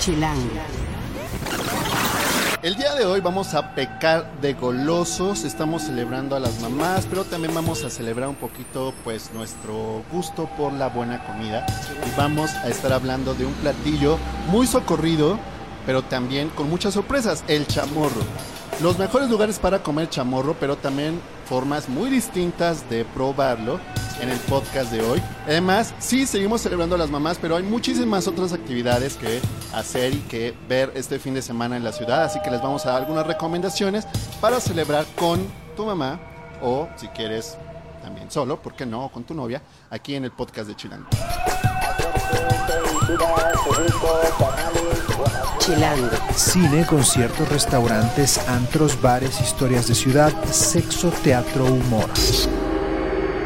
Chilango. 0.00 0.48
El 2.62 2.74
día 2.76 2.94
de 2.94 3.04
hoy 3.04 3.20
vamos 3.20 3.52
a 3.52 3.74
pecar 3.74 4.32
de 4.40 4.54
golosos, 4.54 5.44
estamos 5.44 5.82
celebrando 5.82 6.34
a 6.34 6.40
las 6.40 6.58
mamás, 6.62 7.06
pero 7.08 7.24
también 7.24 7.54
vamos 7.54 7.84
a 7.84 7.90
celebrar 7.90 8.30
un 8.30 8.34
poquito 8.34 8.94
pues 9.04 9.30
nuestro 9.34 10.02
gusto 10.10 10.48
por 10.56 10.72
la 10.72 10.88
buena 10.88 11.22
comida 11.26 11.66
y 12.06 12.18
vamos 12.18 12.50
a 12.50 12.68
estar 12.68 12.94
hablando 12.94 13.34
de 13.34 13.44
un 13.44 13.52
platillo 13.54 14.16
muy 14.48 14.66
socorrido, 14.66 15.38
pero 15.84 16.00
también 16.00 16.48
con 16.48 16.70
muchas 16.70 16.94
sorpresas, 16.94 17.44
el 17.46 17.66
chamorro. 17.66 18.22
Los 18.80 18.98
mejores 18.98 19.28
lugares 19.28 19.58
para 19.58 19.82
comer 19.82 20.08
chamorro, 20.08 20.56
pero 20.58 20.76
también 20.76 21.20
formas 21.50 21.88
muy 21.88 22.08
distintas 22.10 22.88
de 22.88 23.04
probarlo 23.04 23.80
en 24.20 24.30
el 24.30 24.38
podcast 24.38 24.92
de 24.92 25.02
hoy. 25.02 25.20
Además, 25.46 25.92
sí, 25.98 26.24
seguimos 26.24 26.60
celebrando 26.60 26.94
a 26.94 26.98
las 26.98 27.10
mamás, 27.10 27.38
pero 27.42 27.56
hay 27.56 27.64
muchísimas 27.64 28.28
otras 28.28 28.52
actividades 28.52 29.16
que 29.16 29.40
hacer 29.74 30.14
y 30.14 30.20
que 30.20 30.54
ver 30.68 30.92
este 30.94 31.18
fin 31.18 31.34
de 31.34 31.42
semana 31.42 31.76
en 31.76 31.82
la 31.82 31.90
ciudad, 31.90 32.22
así 32.22 32.40
que 32.40 32.52
les 32.52 32.62
vamos 32.62 32.86
a 32.86 32.90
dar 32.90 33.02
algunas 33.02 33.26
recomendaciones 33.26 34.06
para 34.40 34.60
celebrar 34.60 35.04
con 35.16 35.44
tu 35.74 35.84
mamá 35.84 36.20
o 36.62 36.88
si 36.94 37.08
quieres 37.08 37.56
también 38.00 38.30
solo, 38.30 38.62
¿por 38.62 38.74
qué 38.74 38.86
no? 38.86 39.08
Con 39.08 39.24
tu 39.24 39.34
novia, 39.34 39.60
aquí 39.90 40.14
en 40.14 40.24
el 40.24 40.30
podcast 40.30 40.68
de 40.68 40.76
Chilango. 40.76 41.08
Chilango. 45.70 46.10
Cine, 46.34 46.84
conciertos, 46.84 47.48
restaurantes, 47.48 48.38
antros, 48.48 49.00
bares, 49.00 49.40
historias 49.40 49.86
de 49.86 49.94
ciudad, 49.94 50.32
sexo, 50.46 51.12
teatro, 51.22 51.64
humor. 51.64 52.10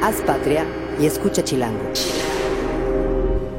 Haz 0.02 0.22
patria 0.26 0.64
y 0.98 1.04
escucha 1.04 1.44
Chilango. 1.44 1.82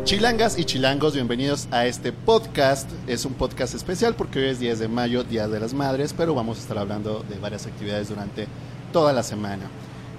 Chilangas 0.04 0.58
y 0.58 0.66
chilangos, 0.66 1.14
bienvenidos 1.14 1.68
a 1.70 1.86
este 1.86 2.12
podcast. 2.12 2.90
Es 3.06 3.26
un 3.26 3.36
podcast 3.36 3.76
especial 3.76 4.16
porque 4.16 4.40
hoy 4.40 4.46
es 4.46 4.60
10 4.60 4.80
de 4.80 4.88
mayo, 4.88 5.24
Día 5.24 5.48
de 5.48 5.60
las 5.60 5.76
Madres, 5.76 6.16
pero 6.18 6.34
vamos 6.34 6.58
a 6.58 6.62
estar 6.62 6.80
hablando 6.80 7.24
de 7.30 7.38
varias 7.38 7.68
actividades 7.68 8.10
durante 8.10 8.48
toda 8.92 9.14
la 9.14 9.22
semana. 9.22 9.70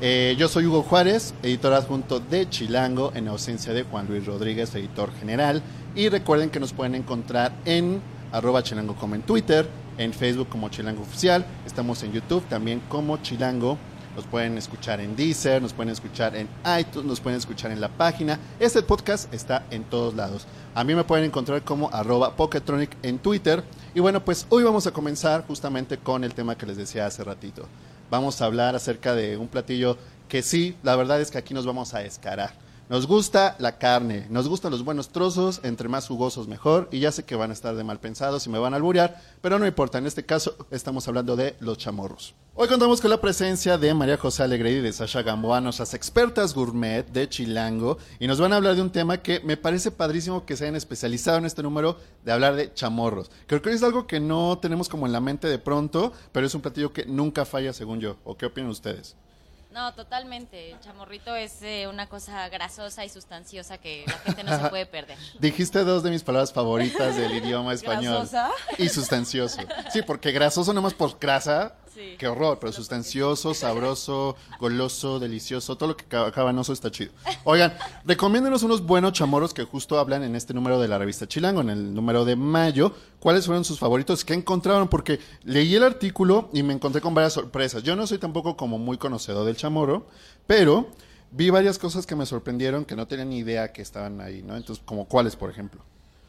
Eh, 0.01 0.37
yo 0.39 0.47
soy 0.47 0.67
Hugo 0.67 0.85
Juárez, 0.85 1.35
editor 1.43 1.73
adjunto 1.73 2.21
de 2.21 2.49
Chilango, 2.49 3.11
en 3.17 3.27
ausencia 3.27 3.73
de 3.73 3.83
Juan 3.83 4.07
Luis 4.07 4.25
Rodríguez, 4.25 4.73
editor 4.77 5.11
general. 5.19 5.63
Y 5.97 6.11
recuerden 6.11 6.51
que 6.51 6.61
nos 6.61 6.73
pueden 6.73 6.95
encontrar 6.95 7.53
en 7.65 8.01
arroba 8.37 8.63
chilango 8.63 8.95
como 8.95 9.15
en 9.15 9.23
Twitter, 9.23 9.67
en 9.97 10.13
Facebook 10.13 10.49
como 10.51 10.69
Chilango 10.69 11.03
Oficial, 11.03 11.47
estamos 11.65 12.03
en 12.03 12.13
YouTube 12.13 12.45
también 12.49 12.83
como 12.89 13.17
Chilango. 13.19 13.79
Nos 14.15 14.27
pueden 14.27 14.57
escuchar 14.57 15.01
en 15.01 15.15
Deezer, 15.15 15.61
nos 15.61 15.75
pueden 15.75 15.93
escuchar 15.93 16.35
en 16.37 16.49
iTunes, 16.79 17.07
nos 17.07 17.21
pueden 17.21 17.39
escuchar 17.39 17.71
en 17.71 17.83
la 17.83 17.89
página. 17.89 18.39
Este 18.59 18.83
podcast 18.83 19.33
está 19.33 19.67
en 19.71 19.85
todos 19.85 20.15
lados. 20.15 20.47
A 20.75 20.85
mí 20.85 20.95
me 20.95 21.05
pueden 21.05 21.27
encontrar 21.27 21.63
como 21.63 21.91
arroba 21.93 22.35
Poketronic 22.35 22.97
en 23.03 23.19
Twitter. 23.19 23.63
Y 23.95 24.01
bueno, 24.01 24.25
pues 24.25 24.47
hoy 24.49 24.63
vamos 24.63 24.87
a 24.87 24.91
comenzar 24.91 25.45
justamente 25.47 25.99
con 25.99 26.25
el 26.25 26.33
tema 26.33 26.57
que 26.57 26.65
les 26.65 26.79
decía 26.79 27.05
hace 27.05 27.25
ratito. 27.25 27.67
Vamos 28.11 28.41
a 28.41 28.47
hablar 28.47 28.75
acerca 28.75 29.15
de 29.15 29.37
un 29.37 29.49
platillo 29.49 29.99
que 30.29 30.43
sí, 30.43 30.77
la 30.83 30.97
verdad 30.97 31.21
es 31.21 31.31
que 31.31 31.39
aquí 31.39 31.53
nos 31.53 31.67
vamos 31.67 31.93
a 31.93 32.03
escarar. 32.03 32.66
Nos 32.89 33.09
gusta 33.09 33.57
la 33.59 33.79
carne, 33.79 34.29
nos 34.31 34.49
gustan 34.49 34.71
los 34.71 34.85
buenos 34.85 35.09
trozos, 35.09 35.59
entre 35.65 35.89
más 35.89 36.07
jugosos 36.07 36.47
mejor, 36.47 36.89
y 36.93 37.01
ya 37.01 37.11
sé 37.11 37.25
que 37.25 37.35
van 37.35 37.51
a 37.51 37.53
estar 37.53 37.75
de 37.75 37.83
mal 37.83 37.99
pensados 37.99 38.47
y 38.47 38.49
me 38.49 38.61
van 38.61 38.75
a 38.75 38.77
alburear, 38.77 39.21
pero 39.41 39.59
no 39.59 39.67
importa, 39.67 39.99
en 39.99 40.07
este 40.07 40.25
caso 40.25 40.55
estamos 40.71 41.09
hablando 41.09 41.35
de 41.35 41.57
los 41.59 41.79
chamorros. 41.79 42.37
Hoy 42.55 42.69
contamos 42.69 43.01
con 43.01 43.11
la 43.11 43.21
presencia 43.21 43.77
de 43.77 43.93
María 43.93 44.17
José 44.17 44.45
Alegre 44.45 44.71
y 44.71 44.81
de 44.81 44.93
Sasha 44.93 45.23
Gamboa, 45.23 45.61
nuestras 45.61 45.95
expertas 45.95 46.55
gourmet 46.55 47.05
de 47.09 47.29
Chilango, 47.29 47.99
y 48.21 48.29
nos 48.29 48.41
van 48.41 48.53
a 48.53 48.57
hablar 48.57 48.77
de 48.77 48.83
un 48.83 48.91
tema 48.91 49.21
que 49.21 49.41
me 49.41 49.57
parece 49.57 49.91
padrísimo 49.91 50.47
que 50.47 50.57
se 50.57 50.63
hayan 50.63 50.77
especializado 50.77 51.39
en 51.39 51.47
este 51.47 51.65
número 51.65 51.97
de 52.25 52.31
hablar 52.31 52.55
de 52.55 52.73
chamorros. 52.73 53.33
Creo 53.49 53.63
que 53.63 53.73
es 53.73 53.83
algo 53.83 54.07
que 54.07 54.21
no 54.21 54.59
tenemos 54.63 54.89
como 54.89 55.07
en 55.07 55.13
la 55.13 55.21
mente 55.21 55.49
de 55.49 55.59
pronto, 55.59 56.13
pero 56.31 56.47
es 56.47 56.55
un 56.55 56.61
platillo 56.61 56.93
que 56.93 57.05
nunca 57.05 57.45
falla 57.45 57.73
según 57.73 57.99
yo. 57.99 58.17
¿O 58.23 58.37
qué 58.37 58.47
opinan 58.47 58.71
ustedes? 58.71 59.17
No, 59.77 59.93
totalmente. 59.93 60.73
El 60.73 60.81
chamorrito 60.81 61.37
es 61.37 61.61
eh, 61.61 61.87
una 61.87 62.09
cosa 62.09 62.49
grasosa 62.49 63.05
y 63.05 63.11
sustanciosa 63.11 63.77
que 63.77 64.05
la 64.07 64.19
gente 64.21 64.43
no 64.43 64.59
se 64.59 64.69
puede 64.71 64.87
perder. 64.87 65.19
Dijiste 65.39 65.85
dos 65.85 66.03
de 66.03 66.09
mis 66.09 66.23
palabras 66.25 66.51
favoritas 66.51 67.15
del 67.15 67.31
idioma 67.33 67.75
español. 67.75 68.27
¿Grasosa? 68.31 68.53
Y 68.79 68.89
sustancioso. 68.89 69.61
Sí, 69.93 70.01
porque 70.01 70.33
grasoso 70.33 70.73
nomás 70.73 70.95
por 70.95 71.19
grasa. 71.19 71.75
Qué 72.19 72.27
horror, 72.29 72.59
pero 72.61 72.73
sustancioso, 72.73 73.55
sabroso, 73.55 74.37
goloso, 74.61 75.19
delicioso, 75.19 75.77
todo 75.77 75.91
lo 75.91 75.97
que 75.97 76.05
ca- 76.05 76.31
cabanoso 76.31 76.73
está 76.73 76.91
chido. 76.91 77.13
Oigan, 77.45 77.73
recomiéndenos 78.05 78.63
unos 78.63 78.85
buenos 78.85 79.13
chamorros 79.13 79.55
que 79.55 79.65
justo 79.65 79.99
hablan 79.99 80.23
en 80.23 80.37
este 80.37 80.53
número 80.55 80.79
de 80.81 80.89
la 80.89 80.99
revista 80.99 81.27
Chilango, 81.27 81.61
en 81.63 81.71
el 81.71 81.95
número 81.95 82.25
de 82.25 82.37
mayo. 82.37 82.93
¿Cuáles 83.21 83.47
fueron 83.47 83.65
sus 83.65 83.79
favoritos? 83.79 84.25
¿Qué 84.25 84.35
encontraron? 84.35 84.89
Porque 84.89 85.21
leí 85.45 85.75
el 85.75 85.83
artículo 85.85 86.51
y 86.53 86.63
me 86.63 86.75
encontré 86.75 87.01
con 87.01 87.15
varias 87.15 87.33
sorpresas. 87.33 87.83
Yo 87.83 87.97
no 87.97 88.07
soy 88.07 88.19
tampoco 88.19 88.57
como 88.57 88.79
muy 88.79 88.99
conocedor 88.99 89.47
del 89.47 89.57
chamorro, 89.57 90.07
pero 90.47 90.89
vi 91.31 91.51
varias 91.51 91.79
cosas 91.79 92.07
que 92.07 92.15
me 92.15 92.27
sorprendieron 92.27 92.85
que 92.85 92.95
no 92.97 93.07
tenía 93.07 93.25
ni 93.25 93.39
idea 93.39 93.73
que 93.73 93.83
estaban 93.83 94.21
ahí, 94.21 94.43
¿no? 94.43 94.57
Entonces, 94.57 94.83
como 94.87 95.07
cuáles, 95.07 95.35
por 95.37 95.51
ejemplo. 95.51 95.81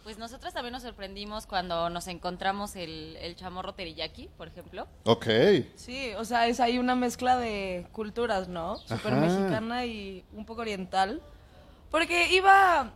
Pues 0.07 0.17
nosotros 0.17 0.53
también 0.53 0.71
nos 0.71 0.83
sorprendimos 0.83 1.45
cuando 1.45 1.89
nos 1.89 2.07
encontramos 2.07 2.77
el, 2.77 3.17
el 3.19 3.35
chamorro 3.35 3.73
teriyaki, 3.73 4.29
por 4.37 4.47
ejemplo. 4.47 4.87
Ok. 5.03 5.27
Sí, 5.75 6.11
o 6.17 6.23
sea, 6.23 6.47
es 6.47 6.61
ahí 6.61 6.77
una 6.77 6.95
mezcla 6.95 7.35
de 7.37 7.85
culturas, 7.91 8.47
¿no? 8.47 8.77
Súper 8.77 9.15
mexicana 9.15 9.85
y 9.85 10.23
un 10.31 10.45
poco 10.45 10.61
oriental. 10.61 11.21
Porque 11.91 12.33
iba... 12.33 12.93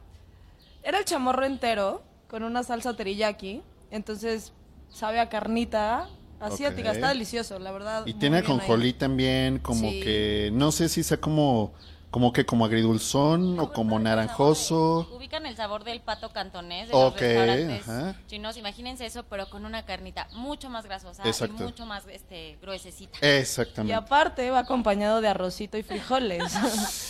Era 0.84 1.00
el 1.00 1.04
chamorro 1.04 1.46
entero 1.46 2.02
con 2.30 2.44
una 2.44 2.64
salsa 2.64 2.96
teriyaki. 2.96 3.62
Entonces 3.90 4.54
sabe 4.90 5.20
a 5.20 5.28
carnita 5.28 6.08
asiática. 6.40 6.92
Ok. 6.92 6.96
Está 6.96 7.10
delicioso, 7.10 7.60
la 7.60 7.74
verdad. 7.74 8.04
Y 8.06 8.14
tiene 8.14 8.40
bien 8.40 8.46
ahí. 8.54 8.58
ajonjolí 8.58 8.94
también, 8.94 9.60
como 9.60 9.90
Sí. 9.90 10.00
que, 10.00 10.50
no 10.54 10.72
sé 10.72 10.88
si 10.88 11.04
sea 11.04 11.20
como, 11.20 11.74
como 12.12 12.34
que 12.34 12.46
como 12.46 12.66
agridulzón 12.66 13.58
o 13.60 13.72
como 13.72 13.98
naranjoso. 13.98 15.10
Ubican 15.16 15.46
el 15.46 15.56
sabor 15.56 15.86
del 15.86 16.02
pato 16.02 16.30
cantonés 16.34 16.90
de 16.90 16.94
Ok, 16.94 17.14
los 17.14 17.20
restaurantes 17.22 17.88
ajá. 17.90 18.16
chinos. 18.28 18.58
Imagínense 18.58 19.06
eso, 19.06 19.24
pero 19.24 19.50
con 19.50 19.66
una 19.66 19.86
carnita 19.86 20.28
mucho 20.34 20.70
más 20.70 20.86
grasosa 20.86 21.24
Exacto. 21.26 21.64
y 21.64 21.66
mucho 21.68 21.86
más 21.86 22.04
este, 22.12 22.58
gruesecita. 22.62 23.18
Y 23.22 23.26
Exactamente. 23.40 23.94
aparte 23.96 24.52
va 24.52 24.60
acompañado 24.60 25.22
de 25.22 25.30
arrocito 25.30 25.78
y 25.78 25.84
frijoles. 25.84 26.44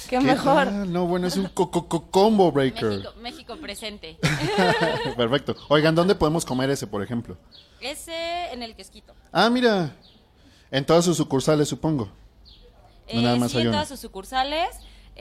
Qué, 0.07 0.17
¿Qué 0.19 0.23
mejor. 0.23 0.66
tal? 0.66 0.94
No, 0.94 1.07
bueno, 1.07 1.25
es 1.28 1.35
un 1.35 1.47
co- 1.47 1.72
co- 1.72 1.88
co- 1.88 2.09
combo 2.12 2.51
breaker. 2.51 2.89
México, 2.91 3.13
México 3.22 3.57
presente. 3.57 4.18
Perfecto. 5.18 5.56
Oigan, 5.69 5.95
¿dónde 5.95 6.13
podemos 6.16 6.45
comer 6.45 6.69
ese, 6.69 6.85
por 6.88 7.01
ejemplo? 7.03 7.38
Ese 7.79 8.53
en 8.53 8.62
el 8.63 8.75
quesquito. 8.75 9.13
Ah, 9.31 9.50
mira. 9.50 9.95
En 10.69 10.85
todas 10.85 11.03
sus 11.03 11.18
sucursales, 11.18 11.68
supongo. 11.68 12.06
No, 12.06 13.19
Eh, 13.19 13.22
nada 13.23 13.35
más 13.35 13.51
sí, 13.51 13.57
hay 13.57 13.66
en 13.66 13.72
todas 13.72 13.89
sus 13.89 14.00
sucursales. 14.00 14.69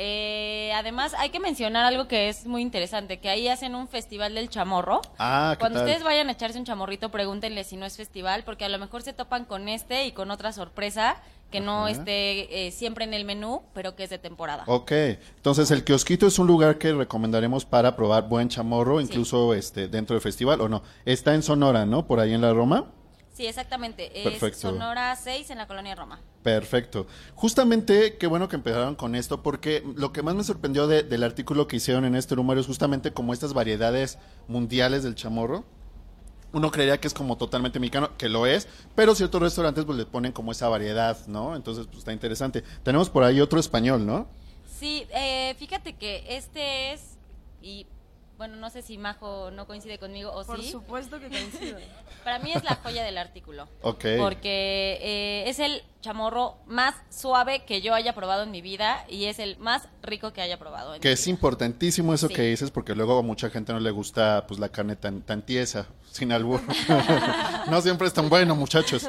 Eh, 0.03 0.72
además, 0.75 1.12
hay 1.19 1.28
que 1.28 1.41
mencionar 1.41 1.84
algo 1.84 2.09
que 2.09 2.31
es 2.31 2.47
muy 2.47 2.62
interesante, 2.62 3.19
que 3.19 3.28
ahí 3.28 3.49
hacen 3.49 3.75
un 3.75 3.87
festival 3.87 4.34
del 4.34 4.49
chamorro. 4.49 5.03
Ah, 5.19 5.50
¿qué 5.53 5.61
Cuando 5.61 5.81
tal? 5.81 5.88
ustedes 5.88 6.03
vayan 6.03 6.31
a 6.31 6.33
echarse 6.33 6.59
un 6.59 6.65
chamorrito, 6.65 7.11
pregúntenle 7.11 7.65
si 7.65 7.77
no 7.77 7.84
es 7.84 7.99
festival, 7.99 8.43
porque 8.44 8.65
a 8.65 8.71
lo 8.71 8.78
mejor 8.78 9.03
se 9.03 9.12
topan 9.12 9.44
con 9.44 9.69
este 9.69 10.06
y 10.06 10.12
con 10.12 10.31
otra 10.31 10.53
sorpresa 10.53 11.16
que 11.50 11.60
no 11.60 11.87
esté 11.87 12.66
eh, 12.66 12.71
siempre 12.71 13.05
en 13.05 13.12
el 13.12 13.27
menú, 13.27 13.60
pero 13.75 13.94
que 13.94 14.05
es 14.05 14.10
de 14.10 14.19
temporada. 14.19 14.65
Ok, 14.69 14.93
entonces 14.93 15.71
el 15.71 15.84
kiosquito 15.84 16.27
es 16.28 16.39
un 16.39 16.47
lugar 16.47 16.78
que 16.78 16.94
recomendaremos 16.94 17.66
para 17.66 17.94
probar 17.94 18.27
buen 18.27 18.49
chamorro, 18.49 19.03
incluso 19.03 19.53
este 19.53 19.87
dentro 19.87 20.15
del 20.15 20.22
festival, 20.22 20.62
¿o 20.62 20.69
no? 20.71 20.83
Está 21.05 21.34
en 21.34 21.43
Sonora, 21.43 21.84
¿no? 21.84 22.06
Por 22.06 22.21
ahí 22.21 22.33
en 22.33 22.41
la 22.41 22.55
Roma. 22.55 22.87
Sí, 23.32 23.46
exactamente. 23.46 24.10
Es 24.18 24.24
Perfecto. 24.24 24.58
Sonora 24.60 25.14
6 25.16 25.50
en 25.50 25.58
la 25.58 25.66
colonia 25.66 25.94
Roma. 25.94 26.20
Perfecto. 26.42 27.06
Justamente, 27.34 28.16
qué 28.18 28.26
bueno 28.26 28.48
que 28.48 28.56
empezaron 28.56 28.94
con 28.96 29.14
esto, 29.14 29.42
porque 29.42 29.82
lo 29.96 30.12
que 30.12 30.22
más 30.22 30.34
me 30.34 30.44
sorprendió 30.44 30.86
de- 30.86 31.02
del 31.02 31.22
artículo 31.22 31.66
que 31.66 31.76
hicieron 31.76 32.04
en 32.04 32.16
este 32.16 32.36
número 32.36 32.60
es 32.60 32.66
justamente 32.66 33.12
como 33.12 33.32
estas 33.32 33.52
variedades 33.54 34.18
mundiales 34.48 35.03
del 35.04 35.15
chamorro. 35.15 35.65
Uno 36.53 36.71
creería 36.72 36.98
que 36.98 37.06
es 37.06 37.15
como 37.15 37.36
totalmente 37.36 37.78
mexicano, 37.78 38.16
que 38.18 38.28
lo 38.28 38.44
es, 38.47 38.66
pero 38.97 39.15
ciertos 39.15 39.41
restaurantes 39.41 39.84
pues 39.84 39.97
le 39.97 40.04
ponen 40.06 40.33
como 40.33 40.50
esa 40.50 40.68
variedad, 40.68 41.16
¿no? 41.28 41.54
Entonces, 41.54 41.86
pues 41.86 41.98
está 41.98 42.12
interesante. 42.12 42.65
Tenemos 42.83 43.09
por 43.09 43.22
ahí 43.22 43.41
otro 43.41 43.60
español, 43.60 44.04
¿no? 44.04 44.26
Sí, 44.78 45.06
eh, 45.15 45.54
fíjate 45.59 45.92
que 45.94 46.24
este 46.28 46.92
es, 46.92 47.16
y 47.62 47.86
bueno, 48.41 48.57
no 48.57 48.71
sé 48.71 48.81
si 48.81 48.97
Majo 48.97 49.51
no 49.51 49.66
coincide 49.66 49.98
conmigo 49.98 50.33
o 50.33 50.47
Por 50.47 50.63
sí. 50.63 50.71
supuesto 50.71 51.21
que 51.21 51.28
coincido. 51.28 51.77
Para 52.25 52.39
mí 52.39 52.51
es 52.54 52.65
la 52.65 52.77
joya 52.77 53.04
del 53.04 53.19
artículo. 53.19 53.69
Ok. 53.83 54.03
Porque 54.16 54.98
eh, 55.03 55.45
es 55.47 55.59
el 55.59 55.83
chamorro 56.01 56.57
más 56.65 56.95
suave 57.10 57.66
que 57.66 57.83
yo 57.83 57.92
haya 57.92 58.15
probado 58.15 58.45
en 58.45 58.51
mi 58.51 58.63
vida 58.63 59.04
y 59.10 59.27
es 59.27 59.39
el 59.41 59.59
más 59.59 59.89
rico 60.03 60.33
que 60.33 60.41
haya 60.41 60.59
probado. 60.59 60.95
En 60.95 61.03
Que 61.03 61.09
mi 61.09 61.13
es 61.13 61.21
vida. 61.27 61.33
importantísimo 61.34 62.15
eso 62.15 62.28
Sí. 62.28 62.34
que 62.34 62.41
dices, 62.45 62.71
porque 62.71 62.95
luego 62.95 63.19
a 63.19 63.22
mucha 63.22 63.51
gente 63.51 63.75
no 63.75 63.78
le 63.81 63.91
gusta 63.91 64.47
pues 64.48 64.59
la 64.59 64.71
carne 64.71 64.97
tan, 64.97 65.21
tan 65.21 65.43
tiesa, 65.43 65.86
sin 66.10 66.33
albur. 66.33 66.63
no 67.71 67.83
siempre 67.83 68.07
es 68.07 68.15
tan 68.15 68.31
bueno, 68.31 68.57
muchachos. 68.57 69.07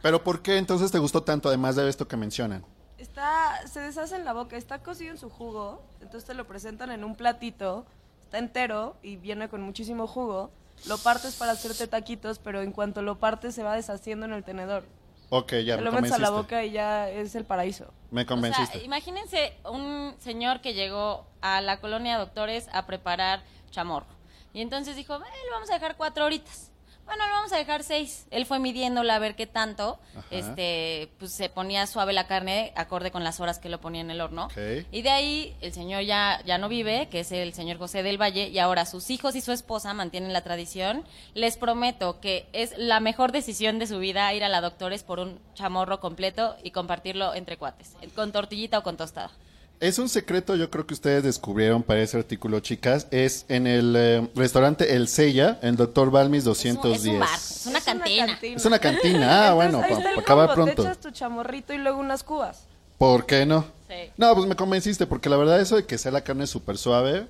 Pero 0.00 0.24
¿por 0.24 0.40
qué 0.40 0.56
entonces 0.56 0.90
te 0.90 0.98
gustó 0.98 1.22
tanto, 1.24 1.48
además 1.50 1.76
de 1.76 1.86
esto 1.90 2.08
que 2.08 2.16
mencionan? 2.16 2.64
Está, 2.96 3.66
se 3.66 3.80
deshace 3.80 4.16
en 4.16 4.24
la 4.24 4.32
boca, 4.32 4.56
está 4.56 4.78
cocido 4.82 5.10
en 5.10 5.18
su 5.18 5.28
jugo, 5.28 5.82
entonces 6.00 6.26
te 6.26 6.32
lo 6.34 6.46
presentan 6.46 6.90
en 6.90 7.04
un 7.04 7.16
platito, 7.16 7.84
está 8.30 8.38
entero 8.38 8.96
y 9.02 9.16
viene 9.16 9.48
con 9.48 9.60
muchísimo 9.60 10.06
jugo. 10.06 10.52
lo 10.86 10.96
partes 10.96 11.34
para 11.34 11.52
hacerte 11.52 11.86
taquitos, 11.88 12.38
pero 12.38 12.62
en 12.62 12.72
cuanto 12.72 13.02
lo 13.02 13.18
partes 13.18 13.54
se 13.54 13.62
va 13.62 13.74
deshaciendo 13.76 14.24
en 14.24 14.32
el 14.32 14.44
tenedor. 14.44 14.82
Ok, 15.28 15.52
ya 15.56 15.74
Te 15.76 15.82
me 15.82 15.82
lo 15.82 15.92
metes 15.92 16.12
a 16.12 16.18
la 16.18 16.30
boca 16.30 16.64
y 16.64 16.70
ya 16.70 17.10
es 17.10 17.34
el 17.34 17.44
paraíso. 17.44 17.92
Me 18.10 18.22
O 18.22 18.26
convenciste. 18.26 18.78
sea, 18.78 18.82
imagínense 18.86 19.52
un 19.70 20.14
señor 20.20 20.62
que 20.62 20.72
llegó 20.72 21.26
a 21.42 21.60
la 21.60 21.80
colonia 21.80 22.16
Doctores 22.18 22.66
a 22.72 22.86
preparar 22.86 23.42
chamorro. 23.70 24.06
Y 24.54 24.62
entonces 24.62 24.96
dijo, 24.96 25.16
"Eh, 25.16 25.18
le 25.44 25.50
vamos 25.50 25.68
a 25.70 25.74
dejar 25.74 25.96
cuatro 25.98 26.24
horitas. 26.24 26.70
Bueno, 27.04 27.26
le 27.26 27.32
vamos 27.32 27.52
a 27.52 27.56
dejar 27.56 27.82
seis. 27.82 28.26
Él 28.30 28.46
fue 28.46 28.58
midiéndola 28.60 29.16
a 29.16 29.18
ver 29.18 29.34
qué 29.34 29.46
tanto. 29.46 29.98
Ajá. 30.16 30.26
Este, 30.30 31.10
pues 31.18 31.32
se 31.32 31.48
ponía 31.48 31.86
suave 31.86 32.12
la 32.12 32.26
carne, 32.26 32.72
acorde 32.76 33.10
con 33.10 33.24
las 33.24 33.40
horas 33.40 33.58
que 33.58 33.68
lo 33.68 33.80
ponía 33.80 34.00
en 34.00 34.10
el 34.10 34.20
horno. 34.20 34.48
Y 34.92 35.02
de 35.02 35.10
ahí 35.10 35.56
el 35.60 35.72
señor 35.72 36.02
ya, 36.02 36.40
ya 36.46 36.58
no 36.58 36.68
vive, 36.68 37.08
que 37.10 37.20
es 37.20 37.32
el 37.32 37.52
señor 37.52 37.78
José 37.78 38.02
del 38.02 38.20
Valle, 38.20 38.48
y 38.48 38.58
ahora 38.58 38.86
sus 38.86 39.10
hijos 39.10 39.34
y 39.34 39.40
su 39.40 39.52
esposa 39.52 39.92
mantienen 39.92 40.32
la 40.32 40.42
tradición. 40.42 41.04
Les 41.34 41.56
prometo 41.56 42.20
que 42.20 42.46
es 42.52 42.78
la 42.78 43.00
mejor 43.00 43.32
decisión 43.32 43.78
de 43.78 43.86
su 43.86 43.98
vida 43.98 44.32
ir 44.32 44.44
a 44.44 44.48
la 44.48 44.60
Doctores 44.60 45.02
por 45.02 45.18
un 45.18 45.40
chamorro 45.54 46.00
completo 46.00 46.56
y 46.62 46.70
compartirlo 46.70 47.34
entre 47.34 47.56
cuates, 47.56 47.96
con 48.14 48.30
tortillita 48.30 48.78
o 48.78 48.82
con 48.82 48.96
tostada. 48.96 49.30
Es 49.80 49.98
un 49.98 50.10
secreto, 50.10 50.56
yo 50.56 50.68
creo 50.70 50.86
que 50.86 50.92
ustedes 50.92 51.22
descubrieron 51.22 51.82
para 51.82 52.02
ese 52.02 52.18
artículo, 52.18 52.60
chicas. 52.60 53.06
Es 53.10 53.46
en 53.48 53.66
el 53.66 53.94
eh, 53.96 54.28
restaurante 54.34 54.94
El 54.94 55.08
Sella, 55.08 55.58
en 55.62 55.76
Doctor 55.76 56.10
Balmis 56.10 56.46
Es 56.46 56.64
un, 56.66 56.74
210. 56.74 57.00
es 57.00 57.06
un 57.06 57.18
bar, 57.18 57.28
es 57.34 57.66
una 57.66 57.80
cantina. 57.80 58.38
Es 58.42 58.64
una 58.66 58.78
cantina. 58.78 59.48
Ah, 59.48 59.54
bueno, 59.54 59.80
Entonces, 59.82 60.04
para 60.04 60.20
acabar 60.20 60.54
pronto. 60.54 60.82
Te 60.82 60.88
echas 60.88 61.00
tu 61.00 61.10
chamorrito 61.10 61.72
y 61.72 61.78
luego 61.78 61.98
unas 61.98 62.22
cubas. 62.22 62.64
¿Por 62.98 63.24
qué 63.24 63.46
no? 63.46 63.64
Sí. 63.88 64.10
No, 64.18 64.34
pues 64.34 64.46
me 64.46 64.54
convenciste, 64.54 65.06
porque 65.06 65.30
la 65.30 65.38
verdad 65.38 65.58
eso 65.58 65.76
de 65.76 65.86
que 65.86 65.96
sea 65.96 66.12
la 66.12 66.20
carne 66.20 66.46
súper 66.46 66.76
suave, 66.76 67.26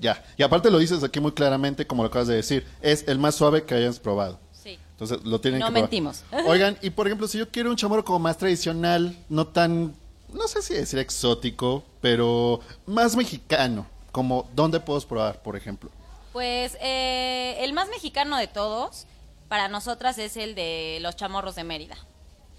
ya. 0.00 0.24
Y 0.36 0.44
aparte 0.44 0.70
lo 0.70 0.78
dices 0.78 1.02
aquí 1.02 1.18
muy 1.18 1.32
claramente, 1.32 1.84
como 1.88 2.04
lo 2.04 2.10
acabas 2.10 2.28
de 2.28 2.36
decir, 2.36 2.64
es 2.80 3.04
el 3.08 3.18
más 3.18 3.34
suave 3.34 3.64
que 3.64 3.74
hayas 3.74 3.98
probado. 3.98 4.38
Sí. 4.52 4.78
Entonces 4.92 5.18
lo 5.24 5.40
tienen 5.40 5.58
No 5.58 5.66
que 5.66 5.72
probar. 5.72 5.82
mentimos. 5.90 6.22
Oigan, 6.46 6.78
y 6.80 6.90
por 6.90 7.08
ejemplo, 7.08 7.26
si 7.26 7.38
yo 7.38 7.48
quiero 7.48 7.70
un 7.70 7.76
chamorro 7.76 8.04
como 8.04 8.20
más 8.20 8.38
tradicional, 8.38 9.16
no 9.28 9.48
tan, 9.48 9.92
no 10.32 10.48
sé 10.48 10.62
si 10.62 10.74
decir 10.74 10.98
exótico, 10.98 11.84
pero 12.00 12.60
más 12.86 13.16
mexicano, 13.16 13.86
como 14.12 14.48
¿dónde 14.54 14.80
puedo 14.80 15.00
probar, 15.00 15.42
por 15.42 15.56
ejemplo? 15.56 15.90
Pues 16.32 16.76
eh, 16.80 17.56
el 17.60 17.72
más 17.72 17.88
mexicano 17.88 18.36
de 18.36 18.46
todos, 18.46 19.06
para 19.48 19.68
nosotras, 19.68 20.18
es 20.18 20.36
el 20.36 20.54
de 20.54 20.98
los 21.00 21.16
chamorros 21.16 21.54
de 21.54 21.64
Mérida. 21.64 21.96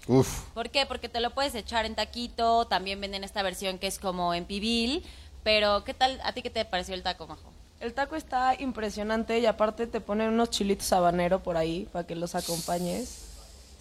Uf, 0.06 0.40
¿Por 0.54 0.70
qué? 0.70 0.86
Porque 0.86 1.08
te 1.08 1.20
lo 1.20 1.30
puedes 1.30 1.54
echar 1.54 1.86
en 1.86 1.94
taquito, 1.94 2.66
también 2.66 3.00
venden 3.00 3.22
esta 3.22 3.42
versión 3.42 3.78
que 3.78 3.86
es 3.86 3.98
como 3.98 4.34
en 4.34 4.44
pibil, 4.44 5.04
pero 5.44 5.84
¿qué 5.84 5.94
tal? 5.94 6.20
¿A 6.24 6.32
ti 6.32 6.42
qué 6.42 6.50
te 6.50 6.64
pareció 6.64 6.94
el 6.94 7.02
taco, 7.02 7.26
Majo? 7.26 7.52
El 7.80 7.94
taco 7.94 8.16
está 8.16 8.54
impresionante 8.60 9.38
y 9.38 9.46
aparte 9.46 9.86
te 9.86 10.00
ponen 10.00 10.28
unos 10.28 10.50
chilitos 10.50 10.92
habanero 10.92 11.42
por 11.42 11.56
ahí 11.56 11.88
para 11.92 12.06
que 12.06 12.14
los 12.14 12.34
acompañes. 12.34 13.29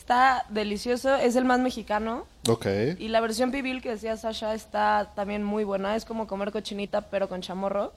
Está 0.10 0.44
delicioso, 0.50 1.14
es 1.18 1.36
el 1.36 1.46
más 1.46 1.60
mexicano. 1.60 2.26
ok. 2.48 2.66
Y 2.98 3.10
la 3.10 3.22
versión 3.22 3.52
pibil 3.52 3.80
que 3.80 3.90
decía 3.90 4.18
Sasha 4.18 4.56
está 4.56 5.12
también 5.16 5.44
muy 5.44 5.64
buena. 5.64 5.96
Es 5.96 6.04
como 6.04 6.26
comer 6.26 6.52
cochinita 6.52 7.02
pero 7.02 7.30
con 7.30 7.42
chamorro. 7.42 7.94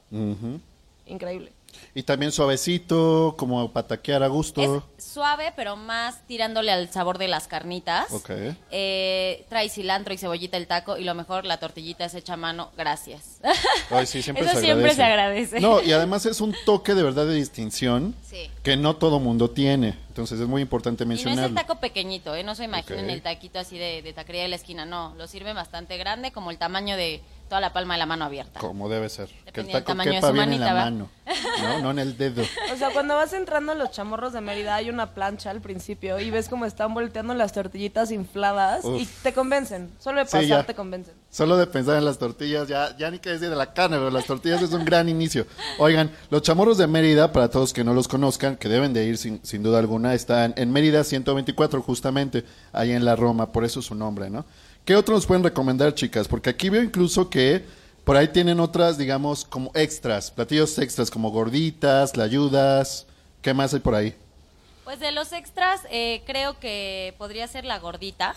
Increíble. 1.07 1.53
Y 1.95 2.03
también 2.05 2.33
suavecito, 2.33 3.35
como 3.39 3.71
para 3.73 3.87
taquear 3.87 4.23
a 4.23 4.29
gusto. 4.29 4.85
Es 4.97 5.05
suave, 5.13 5.53
pero 5.57 5.77
más 5.77 6.27
tirándole 6.27 6.73
al 6.73 6.91
sabor 6.91 7.19
de 7.19 7.29
las 7.29 7.47
carnitas. 7.49 8.11
Ok. 8.13 8.31
Eh, 8.71 9.45
trae 9.49 9.69
cilantro 9.69 10.15
y 10.15 10.19
cebollita 10.19 10.57
el 10.57 10.67
taco 10.67 10.97
y 10.97 11.05
lo 11.05 11.15
mejor, 11.15 11.45
la 11.45 11.59
tortillita 11.59 12.05
es 12.05 12.15
hecha 12.15 12.35
a 12.35 12.37
mano. 12.37 12.71
Gracias. 12.77 13.41
Ay, 13.91 14.07
sí, 14.07 14.23
siempre 14.23 14.45
Eso 14.45 14.55
se 14.55 14.61
siempre 14.63 14.95
se 14.95 15.03
agradece. 15.03 15.61
No, 15.61 15.83
y 15.83 15.93
además 15.93 16.25
es 16.27 16.41
un 16.41 16.55
toque 16.65 16.95
de 16.95 17.03
verdad 17.03 17.27
de 17.27 17.35
distinción 17.35 18.15
Sí. 18.23 18.51
que 18.63 18.77
no 18.77 18.97
todo 18.97 19.19
mundo 19.21 19.51
tiene. 19.51 19.99
Entonces 20.09 20.41
es 20.41 20.47
muy 20.47 20.63
importante 20.63 21.05
Y 21.05 21.07
no 21.07 21.15
es 21.15 21.25
mencionarlo. 21.25 21.49
el 21.49 21.55
taco 21.55 21.81
pequeñito, 21.81 22.35
¿eh? 22.35 22.45
No 22.45 22.55
se 22.55 22.65
imaginen 22.65 23.07
Ok. 23.07 23.11
el 23.11 23.23
taquito 23.23 23.59
así 23.59 23.79
de, 23.79 24.03
de 24.03 24.13
taquería 24.13 24.43
de 24.43 24.49
la 24.49 24.57
esquina, 24.57 24.85
no. 24.85 25.15
Lo 25.17 25.27
sirve 25.27 25.53
bastante 25.53 25.97
grande, 25.99 26.33
como 26.33 26.51
el 26.51 26.59
tamaño 26.59 26.97
de 26.97 27.23
toda 27.53 27.61
la 27.61 27.75
palma 27.75 27.93
de 27.93 27.99
la 27.99 28.07
mano 28.07 28.25
abierta. 28.25 28.59
Como 28.61 28.89
debe 28.89 29.11
ser. 29.11 29.29
Que 29.53 29.61
el 29.61 29.69
taco 29.69 29.89
tamaño 29.89 30.13
de 30.13 30.17
quepa 30.17 30.29
su 30.29 30.33
bien 30.33 30.55
en 30.55 30.61
la 30.61 30.73
mano. 30.73 31.11
No, 31.61 31.81
no 31.81 31.91
en 31.91 31.99
el 31.99 32.17
dedo. 32.17 32.43
O 32.73 32.77
sea, 32.79 32.89
cuando 32.95 33.15
vas 33.15 33.35
entrando 33.35 33.73
a 33.73 33.75
los 33.75 33.91
chamorros 33.91 34.33
de 34.33 34.41
Mérida 34.41 34.75
hay 34.75 34.89
una 34.89 35.13
plancha 35.13 35.51
al 35.51 35.61
principio 35.61 36.19
y 36.19 36.31
ves 36.31 36.49
cómo 36.49 36.65
están 36.65 36.95
volteando 36.95 37.35
las 37.35 37.53
tortillitas 37.53 38.11
infladas 38.11 38.87
y 38.87 39.07
te 39.23 39.35
convencen. 39.35 39.91
Solo 39.99 40.21
de 40.21 40.25
pasar 40.25 40.65
te 40.65 40.75
convencen. 40.75 41.13
Solo 41.29 41.59
de 41.59 41.67
pensar 41.67 41.99
en 41.99 42.07
las 42.07 42.17
tortillas, 42.17 42.69
ya, 42.69 42.97
ya 42.97 43.11
ni 43.11 43.19
que 43.19 43.29
decir 43.29 43.51
de 43.51 43.57
la 43.57 43.75
carne, 43.75 43.99
pero 43.99 44.11
las 44.11 44.25
tortillas 44.25 44.63
es 44.63 44.73
un 44.73 44.87
gran 44.87 45.11
inicio. 45.11 45.47
Oigan, 45.79 46.11
los 46.31 46.41
chamorros 46.41 46.79
de 46.79 46.87
Mérida, 46.87 47.33
para 47.33 47.51
todos 47.51 47.75
que 47.75 47.85
no 47.85 47.93
los 47.93 48.09
conozcan, 48.09 48.57
que 48.57 48.71
deben 48.71 48.95
de 48.95 49.05
ir 49.05 49.19
sin, 49.19 49.45
sin 49.45 49.63
duda 49.63 49.79
alguna, 49.79 50.15
están 50.15 50.55
en 50.57 50.73
Mérida 50.73 51.05
124 51.05 51.83
justamente, 51.83 52.47
ahí 52.73 52.93
en 52.93 53.05
la 53.05 53.15
Roma, 53.15 53.53
por 53.53 53.67
eso 53.67 53.83
su 53.83 53.95
nombre, 53.95 54.31
¿no? 54.31 54.47
¿Qué 54.85 54.97
otros 54.97 55.19
nos 55.19 55.27
pueden 55.27 55.45
recomendar, 55.45 55.95
chicas? 55.95 56.27
Porque 56.27 56.51
aquí 56.51 56.69
veo 56.69 56.83
incluso 56.83 57.31
que 57.31 57.65
por 58.05 58.17
ahí 58.17 58.29
tienen 58.29 58.59
otras, 58.59 58.99
digamos, 58.99 59.45
como 59.45 59.71
extras, 59.75 60.33
platillos 60.33 60.77
extras 60.79 61.09
como 61.09 61.31
gorditas, 61.31 62.17
layudas, 62.17 63.07
¿qué 63.43 63.55
más 63.55 63.73
hay 63.75 63.81
por 63.81 63.95
ahí? 63.95 64.17
Pues 64.83 64.99
de 64.99 65.13
los 65.13 65.33
extras, 65.33 65.83
eh, 65.89 66.23
creo 66.27 66.59
que 66.59 67.15
podría 67.17 67.47
ser 67.47 67.65
la 67.65 67.79
gordita, 67.79 68.35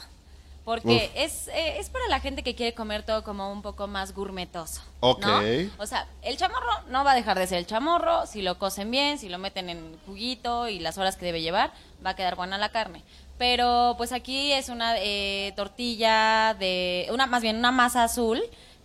porque 0.66 1.12
es, 1.16 1.48
eh, 1.48 1.80
es 1.80 1.90
para 1.90 2.08
la 2.10 2.20
gente 2.20 2.44
que 2.44 2.54
quiere 2.54 2.76
comer 2.76 3.04
todo 3.04 3.24
como 3.24 3.52
un 3.52 3.64
poco 3.64 3.88
más 3.88 4.14
gourmetoso. 4.14 4.82
Ok. 5.00 5.26
¿no? 5.26 5.42
O 5.80 5.88
sea, 5.88 6.08
el 6.22 6.38
chamorro 6.38 6.72
no 6.90 7.04
va 7.04 7.14
a 7.14 7.16
dejar 7.16 7.40
de 7.40 7.48
ser 7.48 7.58
el 7.58 7.66
chamorro, 7.66 8.28
si 8.28 8.44
lo 8.44 8.60
cocen 8.60 8.92
bien, 8.92 9.18
si 9.18 9.30
lo 9.30 9.40
meten 9.40 9.70
en 9.70 9.98
juguito 10.06 10.68
y 10.68 10.78
las 10.80 11.00
horas 11.00 11.18
que 11.18 11.26
debe 11.26 11.42
llevar, 11.42 11.72
va 12.06 12.12
a 12.12 12.16
quedar 12.16 12.36
buena 12.36 12.60
la 12.60 12.70
carne. 12.70 13.04
Pero 13.38 13.96
pues 13.98 14.12
aquí 14.12 14.54
es 14.54 14.70
una 14.70 14.96
eh, 14.98 15.54
tortilla 15.56 16.56
de, 16.58 17.08
una 17.12 17.28
más 17.28 17.42
bien 17.42 17.58
una 17.58 17.72
masa 17.72 18.04
azul 18.04 18.42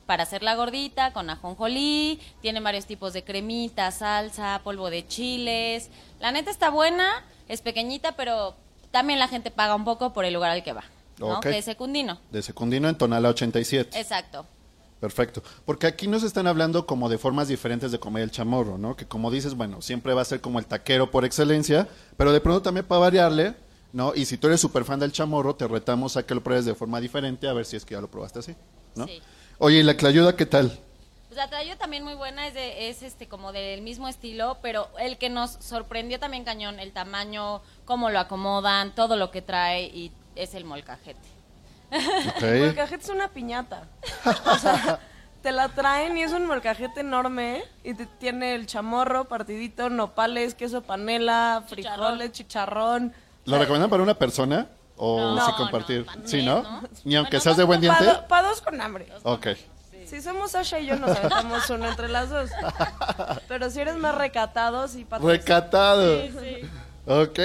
para 0.06 0.24
hacer 0.24 0.42
la 0.42 0.56
gordita 0.56 1.12
con 1.12 1.30
ajonjolí, 1.30 2.20
tiene 2.42 2.58
varios 2.58 2.86
tipos 2.86 3.12
de 3.12 3.22
cremita, 3.22 3.92
salsa, 3.92 4.60
polvo 4.64 4.90
de 4.90 5.06
chiles. 5.06 5.88
La 6.18 6.32
neta 6.32 6.50
está 6.50 6.68
buena, 6.68 7.24
es 7.46 7.62
pequeñita, 7.62 8.16
pero 8.16 8.56
también 8.90 9.20
la 9.20 9.28
gente 9.28 9.52
paga 9.52 9.76
un 9.76 9.84
poco 9.84 10.12
por 10.12 10.24
el 10.24 10.34
lugar 10.34 10.50
al 10.50 10.64
que 10.64 10.72
va, 10.72 10.82
¿no? 11.18 11.38
Ok. 11.38 11.44
Que 11.44 11.58
es 11.58 11.64
secundino. 11.64 12.18
De 12.32 12.42
Secundino 12.42 12.88
en 12.88 12.96
Tonala 12.96 13.28
87. 13.28 13.96
Exacto. 14.00 14.46
Perfecto. 15.00 15.42
Porque 15.64 15.86
aquí 15.86 16.08
nos 16.08 16.22
están 16.22 16.46
hablando 16.46 16.86
como 16.86 17.08
de 17.08 17.16
formas 17.16 17.48
diferentes 17.48 17.90
de 17.90 17.98
comer 17.98 18.24
el 18.24 18.30
chamorro, 18.30 18.76
¿no? 18.76 18.96
Que 18.96 19.06
como 19.06 19.30
dices, 19.30 19.54
bueno, 19.54 19.80
siempre 19.80 20.12
va 20.12 20.22
a 20.22 20.26
ser 20.26 20.40
como 20.40 20.58
el 20.58 20.66
taquero 20.66 21.10
por 21.10 21.24
excelencia, 21.24 21.88
pero 22.16 22.32
de 22.32 22.40
pronto 22.40 22.62
también 22.62 22.84
para 22.84 23.00
variarle, 23.00 23.54
¿no? 23.92 24.14
Y 24.14 24.24
si 24.24 24.36
tú 24.38 24.46
eres 24.46 24.60
súper 24.60 24.84
fan 24.84 25.00
del 25.00 25.12
chamorro, 25.12 25.54
te 25.56 25.66
retamos 25.66 26.16
a 26.16 26.24
que 26.24 26.34
lo 26.34 26.42
pruebes 26.42 26.64
de 26.64 26.74
forma 26.74 27.00
diferente, 27.00 27.48
a 27.48 27.52
ver 27.52 27.64
si 27.64 27.76
es 27.76 27.84
que 27.84 27.94
ya 27.94 28.00
lo 28.00 28.10
probaste 28.10 28.38
así, 28.40 28.54
¿no? 28.94 29.06
Sí. 29.06 29.20
Oye, 29.58 29.78
¿y 29.78 29.82
la 29.82 29.96
clayuda 29.96 30.36
qué 30.36 30.46
tal? 30.46 30.78
Pues 31.28 31.36
la 31.36 31.48
trayó 31.48 31.76
también 31.78 32.02
muy 32.02 32.14
buena, 32.14 32.46
es, 32.48 32.54
de, 32.54 32.88
es 32.88 33.02
este 33.02 33.28
como 33.28 33.52
del 33.52 33.82
mismo 33.82 34.08
estilo, 34.08 34.58
pero 34.62 34.88
el 34.98 35.16
que 35.16 35.28
nos 35.30 35.52
sorprendió 35.60 36.18
también 36.18 36.44
cañón, 36.44 36.80
el 36.80 36.92
tamaño, 36.92 37.62
cómo 37.84 38.10
lo 38.10 38.18
acomodan, 38.18 38.94
todo 38.94 39.16
lo 39.16 39.30
que 39.30 39.40
trae 39.42 39.84
y 39.84 40.10
es 40.34 40.54
el 40.54 40.64
molcajete. 40.64 41.20
El 41.92 42.28
Ok. 42.30 42.42
molcajete 42.66 43.04
es 43.04 43.10
una 43.10 43.28
piñata. 43.28 43.88
O 44.46 44.58
sea, 44.58 44.98
te 45.42 45.52
la 45.52 45.68
traen 45.68 46.16
y 46.18 46.22
es 46.24 46.32
un 46.32 46.46
molcajete 46.46 47.00
enorme 47.00 47.62
y 47.84 47.94
te- 47.94 48.06
tiene 48.06 48.54
el 48.56 48.66
chamorro, 48.66 49.26
partidito, 49.26 49.88
nopales, 49.88 50.54
queso 50.54 50.82
panela, 50.82 51.62
frijoles, 51.68 52.32
chicharrón. 52.32 53.12
¿Lo 53.44 53.58
recomiendan 53.58 53.90
para 53.90 54.02
una 54.02 54.14
persona 54.14 54.68
o 54.96 55.34
No, 55.34 55.44
sí 55.44 55.50
no, 55.52 55.56
compartir? 55.56 56.04
para 56.04 56.26
sí, 56.26 56.42
¿no? 56.44 56.62
¿no? 56.62 56.82
Ni 57.04 57.16
aunque 57.16 57.36
Bueno, 57.36 57.42
seas 57.42 57.56
de 57.56 57.64
buen 57.64 57.80
diente. 57.80 58.04
Para 58.28 58.48
dos 58.48 58.60
con 58.60 58.80
hambre. 58.80 59.08
Ok. 59.22 59.48
Si 60.06 60.20
somos 60.20 60.50
Sasha 60.50 60.80
y 60.80 60.86
yo, 60.86 60.96
nos 60.96 61.16
aventamos 61.16 61.70
uno 61.70 61.88
entre 61.88 62.08
las 62.08 62.30
dos. 62.30 62.50
Pero 63.48 63.70
si 63.70 63.80
eres 63.80 63.96
más 63.96 64.14
recatado, 64.14 64.88
sí, 64.88 65.04
para. 65.04 65.24
Recatado. 65.24 66.20
Ok. 67.06 67.38